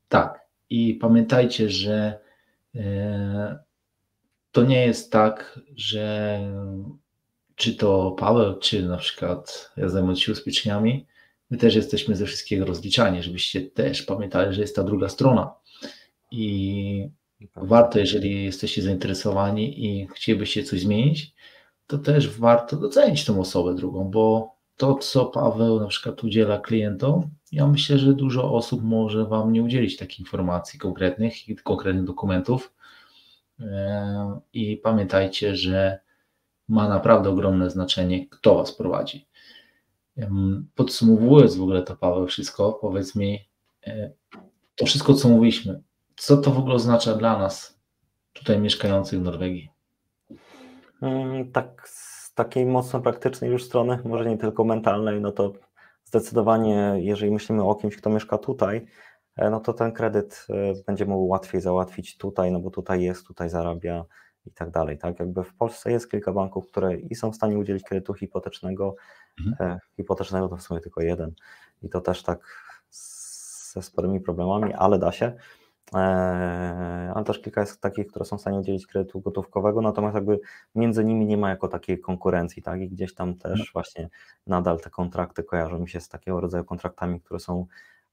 Tak. 0.09 0.41
I 0.69 0.93
pamiętajcie, 0.93 1.69
że 1.69 2.19
e, 2.75 3.59
to 4.51 4.63
nie 4.63 4.85
jest 4.85 5.11
tak, 5.11 5.59
że 5.75 6.39
czy 7.61 7.75
to 7.75 8.11
Paweł, 8.11 8.59
czy 8.59 8.83
na 8.83 8.97
przykład 8.97 9.71
ja 9.77 9.89
zajmując 9.89 10.19
się 10.19 10.31
ubezpieczeniami, 10.31 11.05
my 11.49 11.57
też 11.57 11.75
jesteśmy 11.75 12.15
ze 12.15 12.25
wszystkiego 12.25 12.65
rozliczani, 12.65 13.23
żebyście 13.23 13.61
też 13.61 14.01
pamiętali, 14.01 14.53
że 14.53 14.61
jest 14.61 14.75
ta 14.75 14.83
druga 14.83 15.09
strona. 15.09 15.53
I 16.31 17.09
warto, 17.55 17.99
jeżeli 17.99 18.45
jesteście 18.45 18.81
zainteresowani 18.81 19.85
i 19.85 20.07
chcielibyście 20.15 20.63
coś 20.63 20.81
zmienić, 20.81 21.33
to 21.87 21.97
też 21.97 22.29
warto 22.29 22.77
docenić 22.77 23.25
tą 23.25 23.39
osobę 23.39 23.75
drugą, 23.75 24.03
bo 24.03 24.55
to, 24.77 24.95
co 24.95 25.25
Paweł 25.25 25.79
na 25.79 25.87
przykład 25.87 26.23
udziela 26.23 26.59
klientom, 26.59 27.29
ja 27.51 27.67
myślę, 27.67 27.97
że 27.97 28.13
dużo 28.13 28.53
osób 28.53 28.83
może 28.83 29.25
Wam 29.25 29.53
nie 29.53 29.63
udzielić 29.63 29.97
takich 29.97 30.19
informacji 30.19 30.79
konkretnych 30.79 31.49
i 31.49 31.55
konkretnych 31.55 32.05
dokumentów. 32.05 32.73
E, 33.59 34.39
I 34.53 34.77
pamiętajcie, 34.77 35.55
że 35.55 35.99
ma 36.71 36.89
naprawdę 36.89 37.29
ogromne 37.29 37.69
znaczenie, 37.69 38.29
kto 38.29 38.55
Was 38.55 38.75
prowadzi. 38.75 39.27
Podsumowując 40.75 41.55
w 41.55 41.61
ogóle 41.61 41.83
to, 41.83 41.95
Paweł, 41.95 42.27
wszystko, 42.27 42.73
powiedz 42.73 43.15
mi, 43.15 43.49
e, 43.87 44.11
to 44.75 44.85
wszystko, 44.85 45.13
co 45.13 45.29
mówiliśmy, 45.29 45.81
co 46.15 46.37
to 46.37 46.51
w 46.51 46.57
ogóle 46.57 46.75
oznacza 46.75 47.15
dla 47.15 47.39
nas, 47.39 47.79
tutaj 48.33 48.59
mieszkających 48.59 49.19
w 49.19 49.23
Norwegii? 49.23 49.69
Mm, 51.01 51.51
tak, 51.51 51.89
z 51.89 52.33
takiej 52.33 52.65
mocno 52.65 53.01
praktycznej 53.01 53.51
już 53.51 53.63
strony, 53.63 53.99
może 54.05 54.29
nie 54.29 54.37
tylko 54.37 54.63
mentalnej, 54.63 55.21
no 55.21 55.31
to 55.31 55.53
zdecydowanie, 56.03 56.93
jeżeli 56.97 57.31
myślimy 57.31 57.63
o 57.63 57.75
kimś, 57.75 57.97
kto 57.97 58.09
mieszka 58.09 58.37
tutaj, 58.37 58.85
e, 59.35 59.49
no 59.49 59.59
to 59.59 59.73
ten 59.73 59.91
kredyt 59.91 60.47
e, 60.49 60.83
będzie 60.87 61.05
mógł 61.05 61.27
łatwiej 61.27 61.61
załatwić 61.61 62.17
tutaj, 62.17 62.51
no 62.51 62.59
bo 62.59 62.69
tutaj 62.69 63.01
jest, 63.01 63.27
tutaj 63.27 63.49
zarabia, 63.49 64.05
i 64.45 64.51
tak 64.51 64.69
dalej. 64.69 64.97
Tak? 64.97 65.19
Jakby 65.19 65.43
w 65.43 65.53
Polsce 65.53 65.91
jest 65.91 66.11
kilka 66.11 66.33
banków, 66.33 66.67
które 66.67 66.97
i 66.97 67.15
są 67.15 67.31
w 67.31 67.35
stanie 67.35 67.57
udzielić 67.57 67.83
kredytu 67.83 68.13
hipotecznego. 68.13 68.95
Mhm. 69.47 69.71
E, 69.71 69.79
hipotecznego 69.95 70.49
to 70.49 70.57
w 70.57 70.61
sumie 70.61 70.79
tylko 70.79 71.01
jeden. 71.01 71.33
I 71.81 71.89
to 71.89 72.01
też 72.01 72.23
tak 72.23 72.39
ze 73.73 73.81
sporymi 73.81 74.19
problemami, 74.19 74.73
ale 74.73 74.99
da 74.99 75.11
się. 75.11 75.33
E, 75.95 77.11
ale 77.15 77.25
też 77.25 77.39
kilka 77.39 77.61
jest 77.61 77.81
takich, 77.81 78.07
które 78.07 78.25
są 78.25 78.37
w 78.37 78.41
stanie 78.41 78.59
udzielić 78.59 78.87
kredytu 78.87 79.21
gotówkowego, 79.21 79.81
natomiast 79.81 80.15
jakby 80.15 80.39
między 80.75 81.05
nimi 81.05 81.25
nie 81.25 81.37
ma 81.37 81.49
jako 81.49 81.67
takiej 81.67 81.99
konkurencji, 81.99 82.63
tak? 82.63 82.81
I 82.81 82.89
gdzieś 82.89 83.13
tam 83.13 83.35
też 83.35 83.51
mhm. 83.51 83.69
właśnie 83.73 84.09
nadal 84.47 84.79
te 84.79 84.89
kontrakty 84.89 85.43
kojarzą 85.43 85.79
mi 85.79 85.89
się 85.89 86.01
z 86.01 86.09
takiego 86.09 86.41
rodzaju 86.41 86.63
kontraktami, 86.63 87.21
które 87.21 87.39
są 87.39 87.65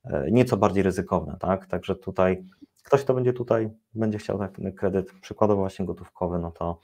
e, 0.05 0.31
nieco 0.31 0.57
bardziej 0.57 0.83
ryzykowne, 0.83 1.37
tak? 1.41 1.67
Także 1.67 1.95
tutaj 1.95 2.45
ktoś, 2.89 3.05
kto 3.05 3.15
będzie 3.15 3.33
tutaj, 3.33 3.71
będzie 3.95 4.19
chciał 4.19 4.39
taki 4.39 4.73
kredyt 4.73 5.13
przykładowo 5.21 5.61
właśnie 5.61 5.87
gotówkowy, 5.87 6.39
no 6.39 6.51
to, 6.51 6.79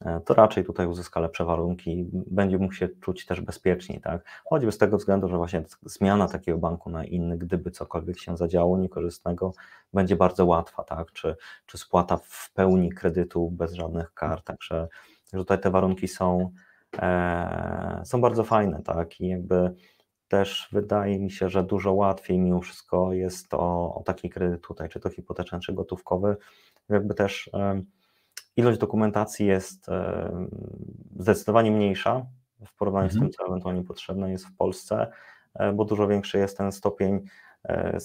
e, 0.00 0.20
to 0.20 0.34
raczej 0.34 0.64
tutaj 0.64 0.86
uzyska 0.86 1.20
lepsze 1.20 1.44
warunki, 1.44 2.10
będzie 2.12 2.58
mógł 2.58 2.74
się 2.74 2.88
czuć 2.88 3.26
też 3.26 3.40
bezpieczniej, 3.40 4.00
tak? 4.00 4.24
Choćby 4.44 4.72
z 4.72 4.78
tego 4.78 4.98
względu, 4.98 5.28
że 5.28 5.36
właśnie 5.36 5.64
zmiana 5.82 6.28
takiego 6.28 6.58
banku 6.58 6.90
na 6.90 7.04
inny, 7.04 7.38
gdyby 7.38 7.70
cokolwiek 7.70 8.18
się 8.18 8.36
zadziało 8.36 8.78
niekorzystnego, 8.78 9.52
będzie 9.92 10.16
bardzo 10.16 10.46
łatwa, 10.46 10.84
tak? 10.84 11.12
Czy, 11.12 11.36
czy 11.66 11.78
spłata 11.78 12.16
w 12.16 12.52
pełni 12.54 12.92
kredytu 12.92 13.50
bez 13.50 13.72
żadnych 13.72 14.14
kar, 14.14 14.42
także, 14.42 14.88
także 15.24 15.44
tutaj 15.44 15.60
te 15.60 15.70
warunki 15.70 16.08
są, 16.08 16.50
e, 16.98 18.02
są 18.04 18.20
bardzo 18.20 18.44
fajne, 18.44 18.82
tak? 18.82 19.20
I 19.20 19.28
jakby 19.28 19.74
też 20.28 20.68
wydaje 20.72 21.18
mi 21.18 21.30
się, 21.30 21.48
że 21.48 21.62
dużo 21.62 21.92
łatwiej 21.92 22.38
mimo 22.38 22.60
wszystko 22.60 23.12
jest 23.12 23.54
o, 23.54 23.94
o 23.94 24.02
taki 24.06 24.30
kredyt 24.30 24.62
tutaj, 24.62 24.88
czy 24.88 25.00
to 25.00 25.10
hipoteczny, 25.10 25.60
czy 25.60 25.72
gotówkowy. 25.72 26.36
Jakby 26.88 27.14
też 27.14 27.50
ilość 28.56 28.78
dokumentacji 28.78 29.46
jest 29.46 29.86
zdecydowanie 31.18 31.70
mniejsza 31.70 32.26
w 32.66 32.76
porównaniu 32.76 33.04
mhm. 33.04 33.10
z 33.10 33.14
tym, 33.14 33.26
mhm. 33.26 33.32
co 33.32 33.46
ewentualnie 33.46 33.84
potrzebne 33.84 34.30
jest 34.30 34.46
w 34.46 34.56
Polsce, 34.56 35.12
e, 35.54 35.72
bo 35.72 35.84
dużo 35.84 36.08
większy 36.08 36.38
jest 36.38 36.58
ten 36.58 36.72
stopień 36.72 37.20
e, 37.64 37.96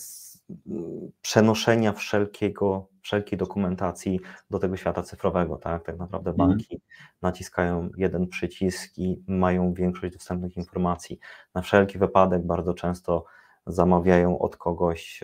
przenoszenia 1.22 1.94
wszelkiego, 1.94 2.88
wszelkiej 3.02 3.38
dokumentacji 3.38 4.20
do 4.50 4.60
tego 4.60 4.78
świata 4.78 5.04
cyfrowego, 5.04 5.58
tak? 5.58 5.86
Tak 5.86 5.98
naprawdę 5.98 6.32
mhm. 6.32 6.50
banki 6.50 6.82
naciskają 7.22 7.90
jeden 7.98 8.28
przycisk 8.28 8.98
i 8.98 9.24
mają 9.28 9.74
większość 9.74 10.14
dostępnych 10.14 10.58
informacji. 10.58 11.20
Na 11.56 11.62
wszelki 11.62 11.98
wypadek 11.98 12.46
bardzo 12.46 12.74
często 12.74 13.26
zamawiają 13.68 14.40
od 14.40 14.58
kogoś 14.58 15.22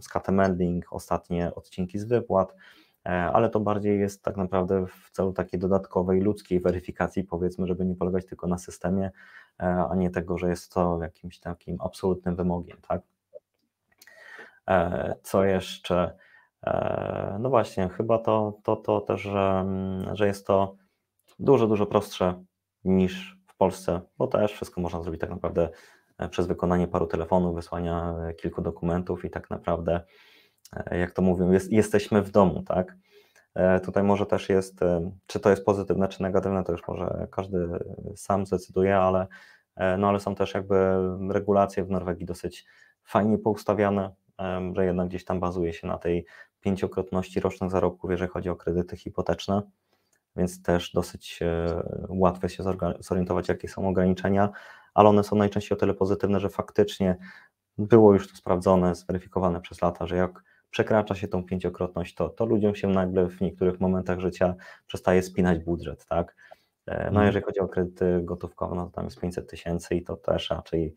z 0.00 0.30
Mending 0.30 0.92
ostatnie 0.92 1.54
odcinki 1.54 1.98
z 1.98 2.04
wypłat, 2.04 2.54
ale 3.04 3.50
to 3.50 3.60
bardziej 3.60 4.00
jest 4.00 4.22
tak 4.22 4.36
naprawdę 4.36 4.86
w 4.86 5.10
celu 5.10 5.32
takiej 5.32 5.60
dodatkowej 5.60 6.20
ludzkiej 6.20 6.60
weryfikacji, 6.60 7.24
powiedzmy, 7.24 7.66
żeby 7.66 7.84
nie 7.84 7.96
polegać 7.96 8.26
tylko 8.26 8.46
na 8.46 8.58
systemie, 8.58 9.10
a 9.58 9.94
nie 9.96 10.10
tego, 10.10 10.38
że 10.38 10.48
jest 10.48 10.72
to 10.72 10.98
jakimś 11.02 11.40
takim 11.40 11.76
absolutnym 11.80 12.36
wymogiem, 12.36 12.78
tak? 12.88 13.02
Co 15.22 15.44
jeszcze? 15.44 16.16
No 17.38 17.50
właśnie, 17.50 17.88
chyba 17.88 18.18
to, 18.18 18.58
to, 18.62 18.76
to 18.76 19.00
też, 19.00 19.20
że, 19.20 19.66
że 20.12 20.26
jest 20.26 20.46
to 20.46 20.76
dużo, 21.38 21.66
dużo 21.66 21.86
prostsze 21.86 22.44
niż 22.84 23.36
w 23.46 23.56
Polsce, 23.56 24.00
bo 24.18 24.26
też 24.26 24.52
wszystko 24.52 24.80
można 24.80 25.02
zrobić 25.02 25.20
tak 25.20 25.30
naprawdę 25.30 25.68
e, 26.18 26.28
przez 26.28 26.46
wykonanie 26.46 26.88
paru 26.88 27.06
telefonów, 27.06 27.54
wysłania 27.54 28.14
e, 28.28 28.34
kilku 28.34 28.62
dokumentów 28.62 29.24
i 29.24 29.30
tak 29.30 29.50
naprawdę, 29.50 30.00
e, 30.76 30.98
jak 30.98 31.12
to 31.12 31.22
mówią, 31.22 31.52
jest, 31.52 31.72
jesteśmy 31.72 32.22
w 32.22 32.30
domu, 32.30 32.62
tak? 32.62 32.96
Tutaj 33.84 34.02
może 34.02 34.26
też 34.26 34.48
jest, 34.48 34.80
czy 35.26 35.40
to 35.40 35.50
jest 35.50 35.64
pozytywne, 35.64 36.08
czy 36.08 36.22
negatywne, 36.22 36.64
to 36.64 36.72
już 36.72 36.88
może 36.88 37.26
każdy 37.30 37.68
sam 38.16 38.46
zdecyduje, 38.46 38.96
ale, 38.96 39.26
no 39.98 40.08
ale 40.08 40.20
są 40.20 40.34
też 40.34 40.54
jakby 40.54 40.76
regulacje 41.30 41.84
w 41.84 41.90
Norwegii 41.90 42.26
dosyć 42.26 42.66
fajnie 43.04 43.38
poustawiane, 43.38 44.14
że 44.72 44.84
jednak 44.84 45.08
gdzieś 45.08 45.24
tam 45.24 45.40
bazuje 45.40 45.72
się 45.72 45.86
na 45.86 45.98
tej 45.98 46.26
pięciokrotności 46.60 47.40
rocznych 47.40 47.70
zarobków, 47.70 48.10
jeżeli 48.10 48.30
chodzi 48.30 48.48
o 48.48 48.56
kredyty 48.56 48.96
hipoteczne 48.96 49.62
więc 50.36 50.62
też 50.62 50.92
dosyć 50.92 51.38
e, 51.42 51.82
łatwo 52.08 52.48
się 52.48 52.62
zorientować, 53.00 53.48
jakie 53.48 53.68
są 53.68 53.88
ograniczenia, 53.88 54.50
ale 54.94 55.08
one 55.08 55.24
są 55.24 55.36
najczęściej 55.36 55.76
o 55.76 55.80
tyle 55.80 55.94
pozytywne, 55.94 56.40
że 56.40 56.48
faktycznie 56.48 57.16
było 57.78 58.12
już 58.12 58.28
to 58.30 58.36
sprawdzone, 58.36 58.94
zweryfikowane 58.94 59.60
przez 59.60 59.82
lata, 59.82 60.06
że 60.06 60.16
jak 60.16 60.42
przekracza 60.70 61.14
się 61.14 61.28
tą 61.28 61.44
pięciokrotność, 61.44 62.14
to, 62.14 62.28
to 62.28 62.46
ludziom 62.46 62.74
się 62.74 62.88
nagle 62.88 63.28
w 63.28 63.40
niektórych 63.40 63.80
momentach 63.80 64.20
życia 64.20 64.54
przestaje 64.86 65.22
spinać 65.22 65.58
budżet, 65.58 66.06
tak? 66.06 66.36
E, 66.86 66.98
no 66.98 67.08
mhm. 67.08 67.26
jeżeli 67.26 67.44
chodzi 67.44 67.60
o 67.60 67.68
kredyty 67.68 68.20
gotówkowe, 68.22 68.76
no 68.76 68.84
to 68.84 68.90
tam 68.90 69.04
jest 69.04 69.20
500 69.20 69.50
tysięcy 69.50 69.94
i 69.94 70.02
to 70.02 70.16
też 70.16 70.50
raczej 70.50 70.94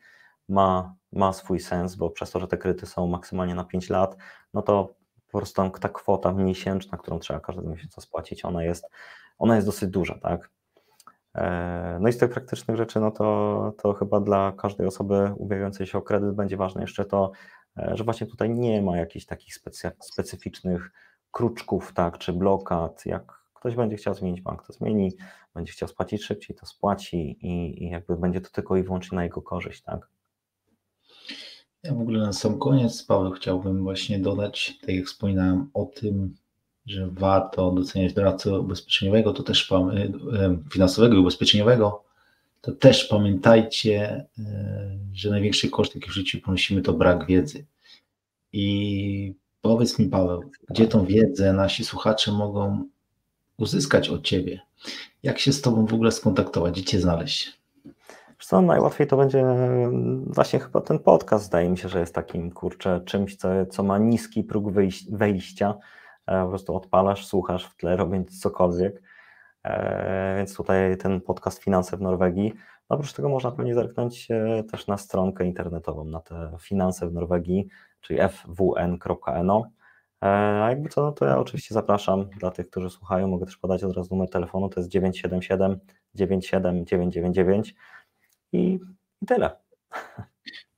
ma, 0.50 0.96
ma 1.12 1.34
swój 1.34 1.60
sens, 1.60 1.96
bo 1.96 2.10
przez 2.10 2.32
to, 2.32 2.40
że 2.40 2.48
te 2.48 2.58
kredyty 2.58 2.86
są 2.86 3.08
maksymalnie 3.08 3.56
na 3.56 3.64
5 3.64 3.90
lat, 3.90 4.18
no 4.54 4.62
to 4.62 4.96
po 5.32 5.38
prostu 5.38 5.70
ta 5.82 5.90
kwota 5.90 6.34
miesięczna, 6.34 6.98
którą 6.98 7.20
trzeba 7.20 7.40
każdego 7.40 7.70
miesiąca 7.70 8.02
spłacić, 8.02 8.46
ona 8.46 8.64
jest 8.64 8.90
ona 9.38 9.56
jest 9.56 9.68
dosyć 9.68 9.90
duża, 9.90 10.20
tak? 10.20 10.50
E, 11.36 11.98
no 12.02 12.10
i 12.10 12.14
z 12.14 12.18
tych 12.18 12.30
praktycznych 12.30 12.78
rzeczy, 12.78 13.00
no 13.00 13.12
to, 13.12 13.74
to 13.78 13.94
chyba 13.94 14.20
dla 14.20 14.52
każdej 14.52 14.88
osoby 14.88 15.34
ubiegającej 15.38 15.88
się 15.88 15.98
o 15.98 16.02
kredyt 16.02 16.36
będzie 16.36 16.58
ważne 16.58 16.82
jeszcze 16.82 17.06
to, 17.06 17.32
e, 17.78 17.92
że 17.94 18.04
właśnie 18.04 18.28
tutaj 18.28 18.50
nie 18.50 18.82
ma 18.82 18.98
jakichś 18.98 19.26
takich 19.26 19.54
specyficznych 20.00 20.92
kruczków, 21.32 21.94
tak, 21.94 22.18
czy 22.18 22.34
blokad. 22.34 23.06
Jak 23.06 23.42
ktoś 23.54 23.76
będzie 23.76 23.98
chciał 23.98 24.14
zmienić 24.14 24.42
bank, 24.42 24.68
to 24.68 24.74
zmieni, 24.74 25.12
będzie 25.54 25.72
chciał 25.72 25.90
spłacić 25.90 26.24
szybciej, 26.24 26.56
to 26.56 26.66
spłaci 26.66 27.18
i, 27.42 27.84
i 27.84 27.90
jakby 27.90 28.18
będzie 28.18 28.42
to 28.42 28.50
tylko 28.50 28.78
i 28.78 28.84
wyłącznie 28.84 29.16
na 29.16 29.24
jego 29.24 29.42
korzyść, 29.42 29.82
tak? 29.82 30.10
Ja 31.86 31.94
w 31.94 32.02
ogóle 32.02 32.20
na 32.20 32.34
sam 32.34 32.60
koniec, 32.60 33.04
Paweł, 33.04 33.32
chciałbym 33.32 33.84
właśnie 33.84 34.20
dodać, 34.20 34.78
tak 34.82 34.96
jak 34.96 35.06
wspominałem 35.06 35.70
o 35.74 35.86
tym, 35.86 36.36
że 36.86 37.08
warto 37.12 37.72
doceniać 37.72 38.14
doradcę 38.14 38.60
ubezpieczeniowego, 38.60 39.34
to 39.34 39.44
też 39.44 39.72
y, 39.72 40.70
finansowego 40.72 41.16
i 41.16 41.20
ubezpieczeniowego, 41.20 42.04
to 42.62 42.72
też 42.72 43.06
pamiętajcie, 43.06 44.26
y, 44.40 44.44
że 45.14 45.30
największy 45.30 45.70
koszt, 45.70 45.96
jaki 45.96 46.10
w 46.10 46.14
życiu 46.14 46.40
ponosimy, 46.42 46.82
to 46.82 46.94
brak 46.94 47.26
wiedzy. 47.26 47.66
I 48.54 49.34
powiedz 49.62 50.00
mi, 50.00 50.06
Paweł, 50.06 50.44
gdzie 50.70 50.88
tą 50.88 51.06
wiedzę 51.06 51.54
nasi 51.54 51.86
słuchacze 51.86 52.32
mogą 52.32 52.90
uzyskać 53.58 54.10
od 54.10 54.24
Ciebie? 54.24 54.62
Jak 55.24 55.40
się 55.40 55.54
z 55.54 55.62
Tobą 55.62 55.86
w 55.86 55.94
ogóle 55.94 56.12
skontaktować? 56.12 56.74
Gdzie 56.74 56.84
Cię 56.84 57.00
znaleźć? 57.00 57.65
Co, 58.40 58.62
najłatwiej 58.62 59.08
to 59.08 59.18
będzie 59.18 59.46
właśnie 60.26 60.60
chyba 60.60 60.82
ten 60.82 61.00
podcast, 61.00 61.46
zdaje 61.46 61.70
mi 61.70 61.78
się, 61.78 61.90
że 61.90 62.00
jest 62.00 62.16
takim, 62.16 62.52
kurczę, 62.52 63.02
czymś, 63.06 63.36
co, 63.36 63.66
co 63.66 63.84
ma 63.84 63.98
niski 63.98 64.44
próg 64.44 64.66
wejścia, 65.10 65.76
E, 66.28 66.44
po 66.44 66.50
prostu 66.50 66.76
odpalasz, 66.76 67.28
słuchasz 67.28 67.66
w 67.66 67.76
tle, 67.76 67.96
robiąc 67.96 68.40
cokolwiek. 68.40 69.02
E, 69.64 70.38
więc 70.38 70.56
tutaj 70.56 70.98
ten 70.98 71.22
podcast 71.22 71.64
Finanse 71.64 71.98
w 71.98 72.02
Norwegii. 72.02 72.54
Oprócz 72.90 73.14
tego 73.14 73.30
można 73.30 73.52
pewnie 73.52 73.76
zerknąć 73.76 74.28
e, 74.32 74.64
też 74.72 74.88
na 74.88 74.98
stronkę 74.98 75.46
internetową, 75.46 76.06
na 76.06 76.20
te 76.20 76.52
finanse 76.60 77.10
w 77.10 77.14
Norwegii, 77.14 77.68
czyli 78.02 78.20
fwn.no. 78.20 79.70
A 80.22 80.70
jakby 80.70 80.90
co, 80.90 81.02
no 81.02 81.12
to 81.12 81.26
ja 81.26 81.40
oczywiście 81.40 81.74
zapraszam 81.74 82.30
dla 82.30 82.52
tych, 82.52 82.70
którzy 82.70 82.90
słuchają, 82.90 83.28
mogę 83.28 83.46
też 83.46 83.58
podać 83.58 83.84
od 83.84 83.96
razu 83.98 84.16
numer 84.16 84.30
telefonu, 84.30 84.70
to 84.70 84.80
jest 84.80 84.90
977 84.90 85.80
97 86.16 86.86
999 86.86 87.76
i 88.54 88.80
tyle. 89.28 89.50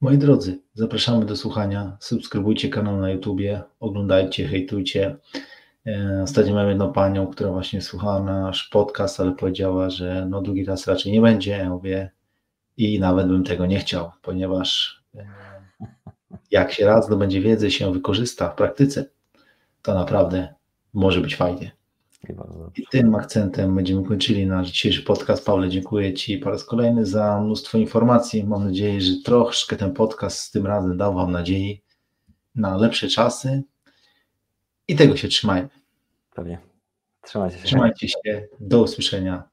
Moi 0.01 0.17
drodzy, 0.17 0.59
zapraszamy 0.73 1.25
do 1.25 1.35
słuchania. 1.35 1.97
Subskrybujcie 1.99 2.69
kanał 2.69 2.97
na 2.97 3.09
YouTubie, 3.09 3.63
oglądajcie, 3.79 4.47
hejtujcie. 4.47 5.17
E, 5.87 6.19
ostatnio 6.23 6.53
mamy 6.53 6.69
jedną 6.69 6.93
panią, 6.93 7.27
która 7.27 7.51
właśnie 7.51 7.81
słuchała 7.81 8.23
nasz 8.23 8.63
podcast, 8.63 9.19
ale 9.19 9.31
powiedziała, 9.31 9.89
że 9.89 10.27
no 10.29 10.41
drugi 10.41 10.65
raz 10.65 10.87
raczej 10.87 11.11
nie 11.11 11.21
będzie. 11.21 11.51
Ja 11.51 11.69
mówię, 11.69 12.11
i 12.77 12.99
nawet 12.99 13.27
bym 13.27 13.43
tego 13.43 13.65
nie 13.65 13.79
chciał, 13.79 14.11
ponieważ 14.21 15.01
e, 15.15 15.27
jak 16.51 16.73
się 16.73 16.85
raz 16.85 17.05
zdobędzie 17.05 17.41
wiedzę, 17.41 17.71
się 17.71 17.93
wykorzysta 17.93 18.49
w 18.49 18.55
praktyce, 18.55 19.05
to 19.81 19.93
naprawdę 19.93 20.53
może 20.93 21.21
być 21.21 21.35
fajnie. 21.35 21.76
I 22.77 22.87
tym 22.91 23.15
akcentem 23.15 23.75
będziemy 23.75 24.03
kończyli 24.03 24.47
nasz 24.47 24.67
dzisiejszy 24.67 25.03
podcast. 25.03 25.45
Paweł, 25.45 25.69
dziękuję 25.69 26.13
Ci 26.13 26.37
po 26.37 26.49
raz 26.49 26.63
kolejny 26.63 27.05
za 27.05 27.41
mnóstwo 27.41 27.77
informacji. 27.77 28.43
Mam 28.43 28.65
nadzieję, 28.65 29.01
że 29.01 29.13
troszkę 29.25 29.75
ten 29.75 29.93
podcast 29.93 30.39
z 30.39 30.51
tym 30.51 30.65
razem 30.65 30.97
dał 30.97 31.15
Wam 31.15 31.31
nadziei 31.31 31.81
na 32.55 32.77
lepsze 32.77 33.07
czasy 33.07 33.63
i 34.87 34.95
tego 34.95 35.17
się 35.17 35.27
trzymajmy. 35.27 35.69
Pewnie. 36.35 36.59
Trzymajcie 37.21 37.57
się. 37.57 37.63
Trzymajcie 37.63 38.07
się. 38.07 38.47
Do 38.59 38.81
usłyszenia. 38.81 39.49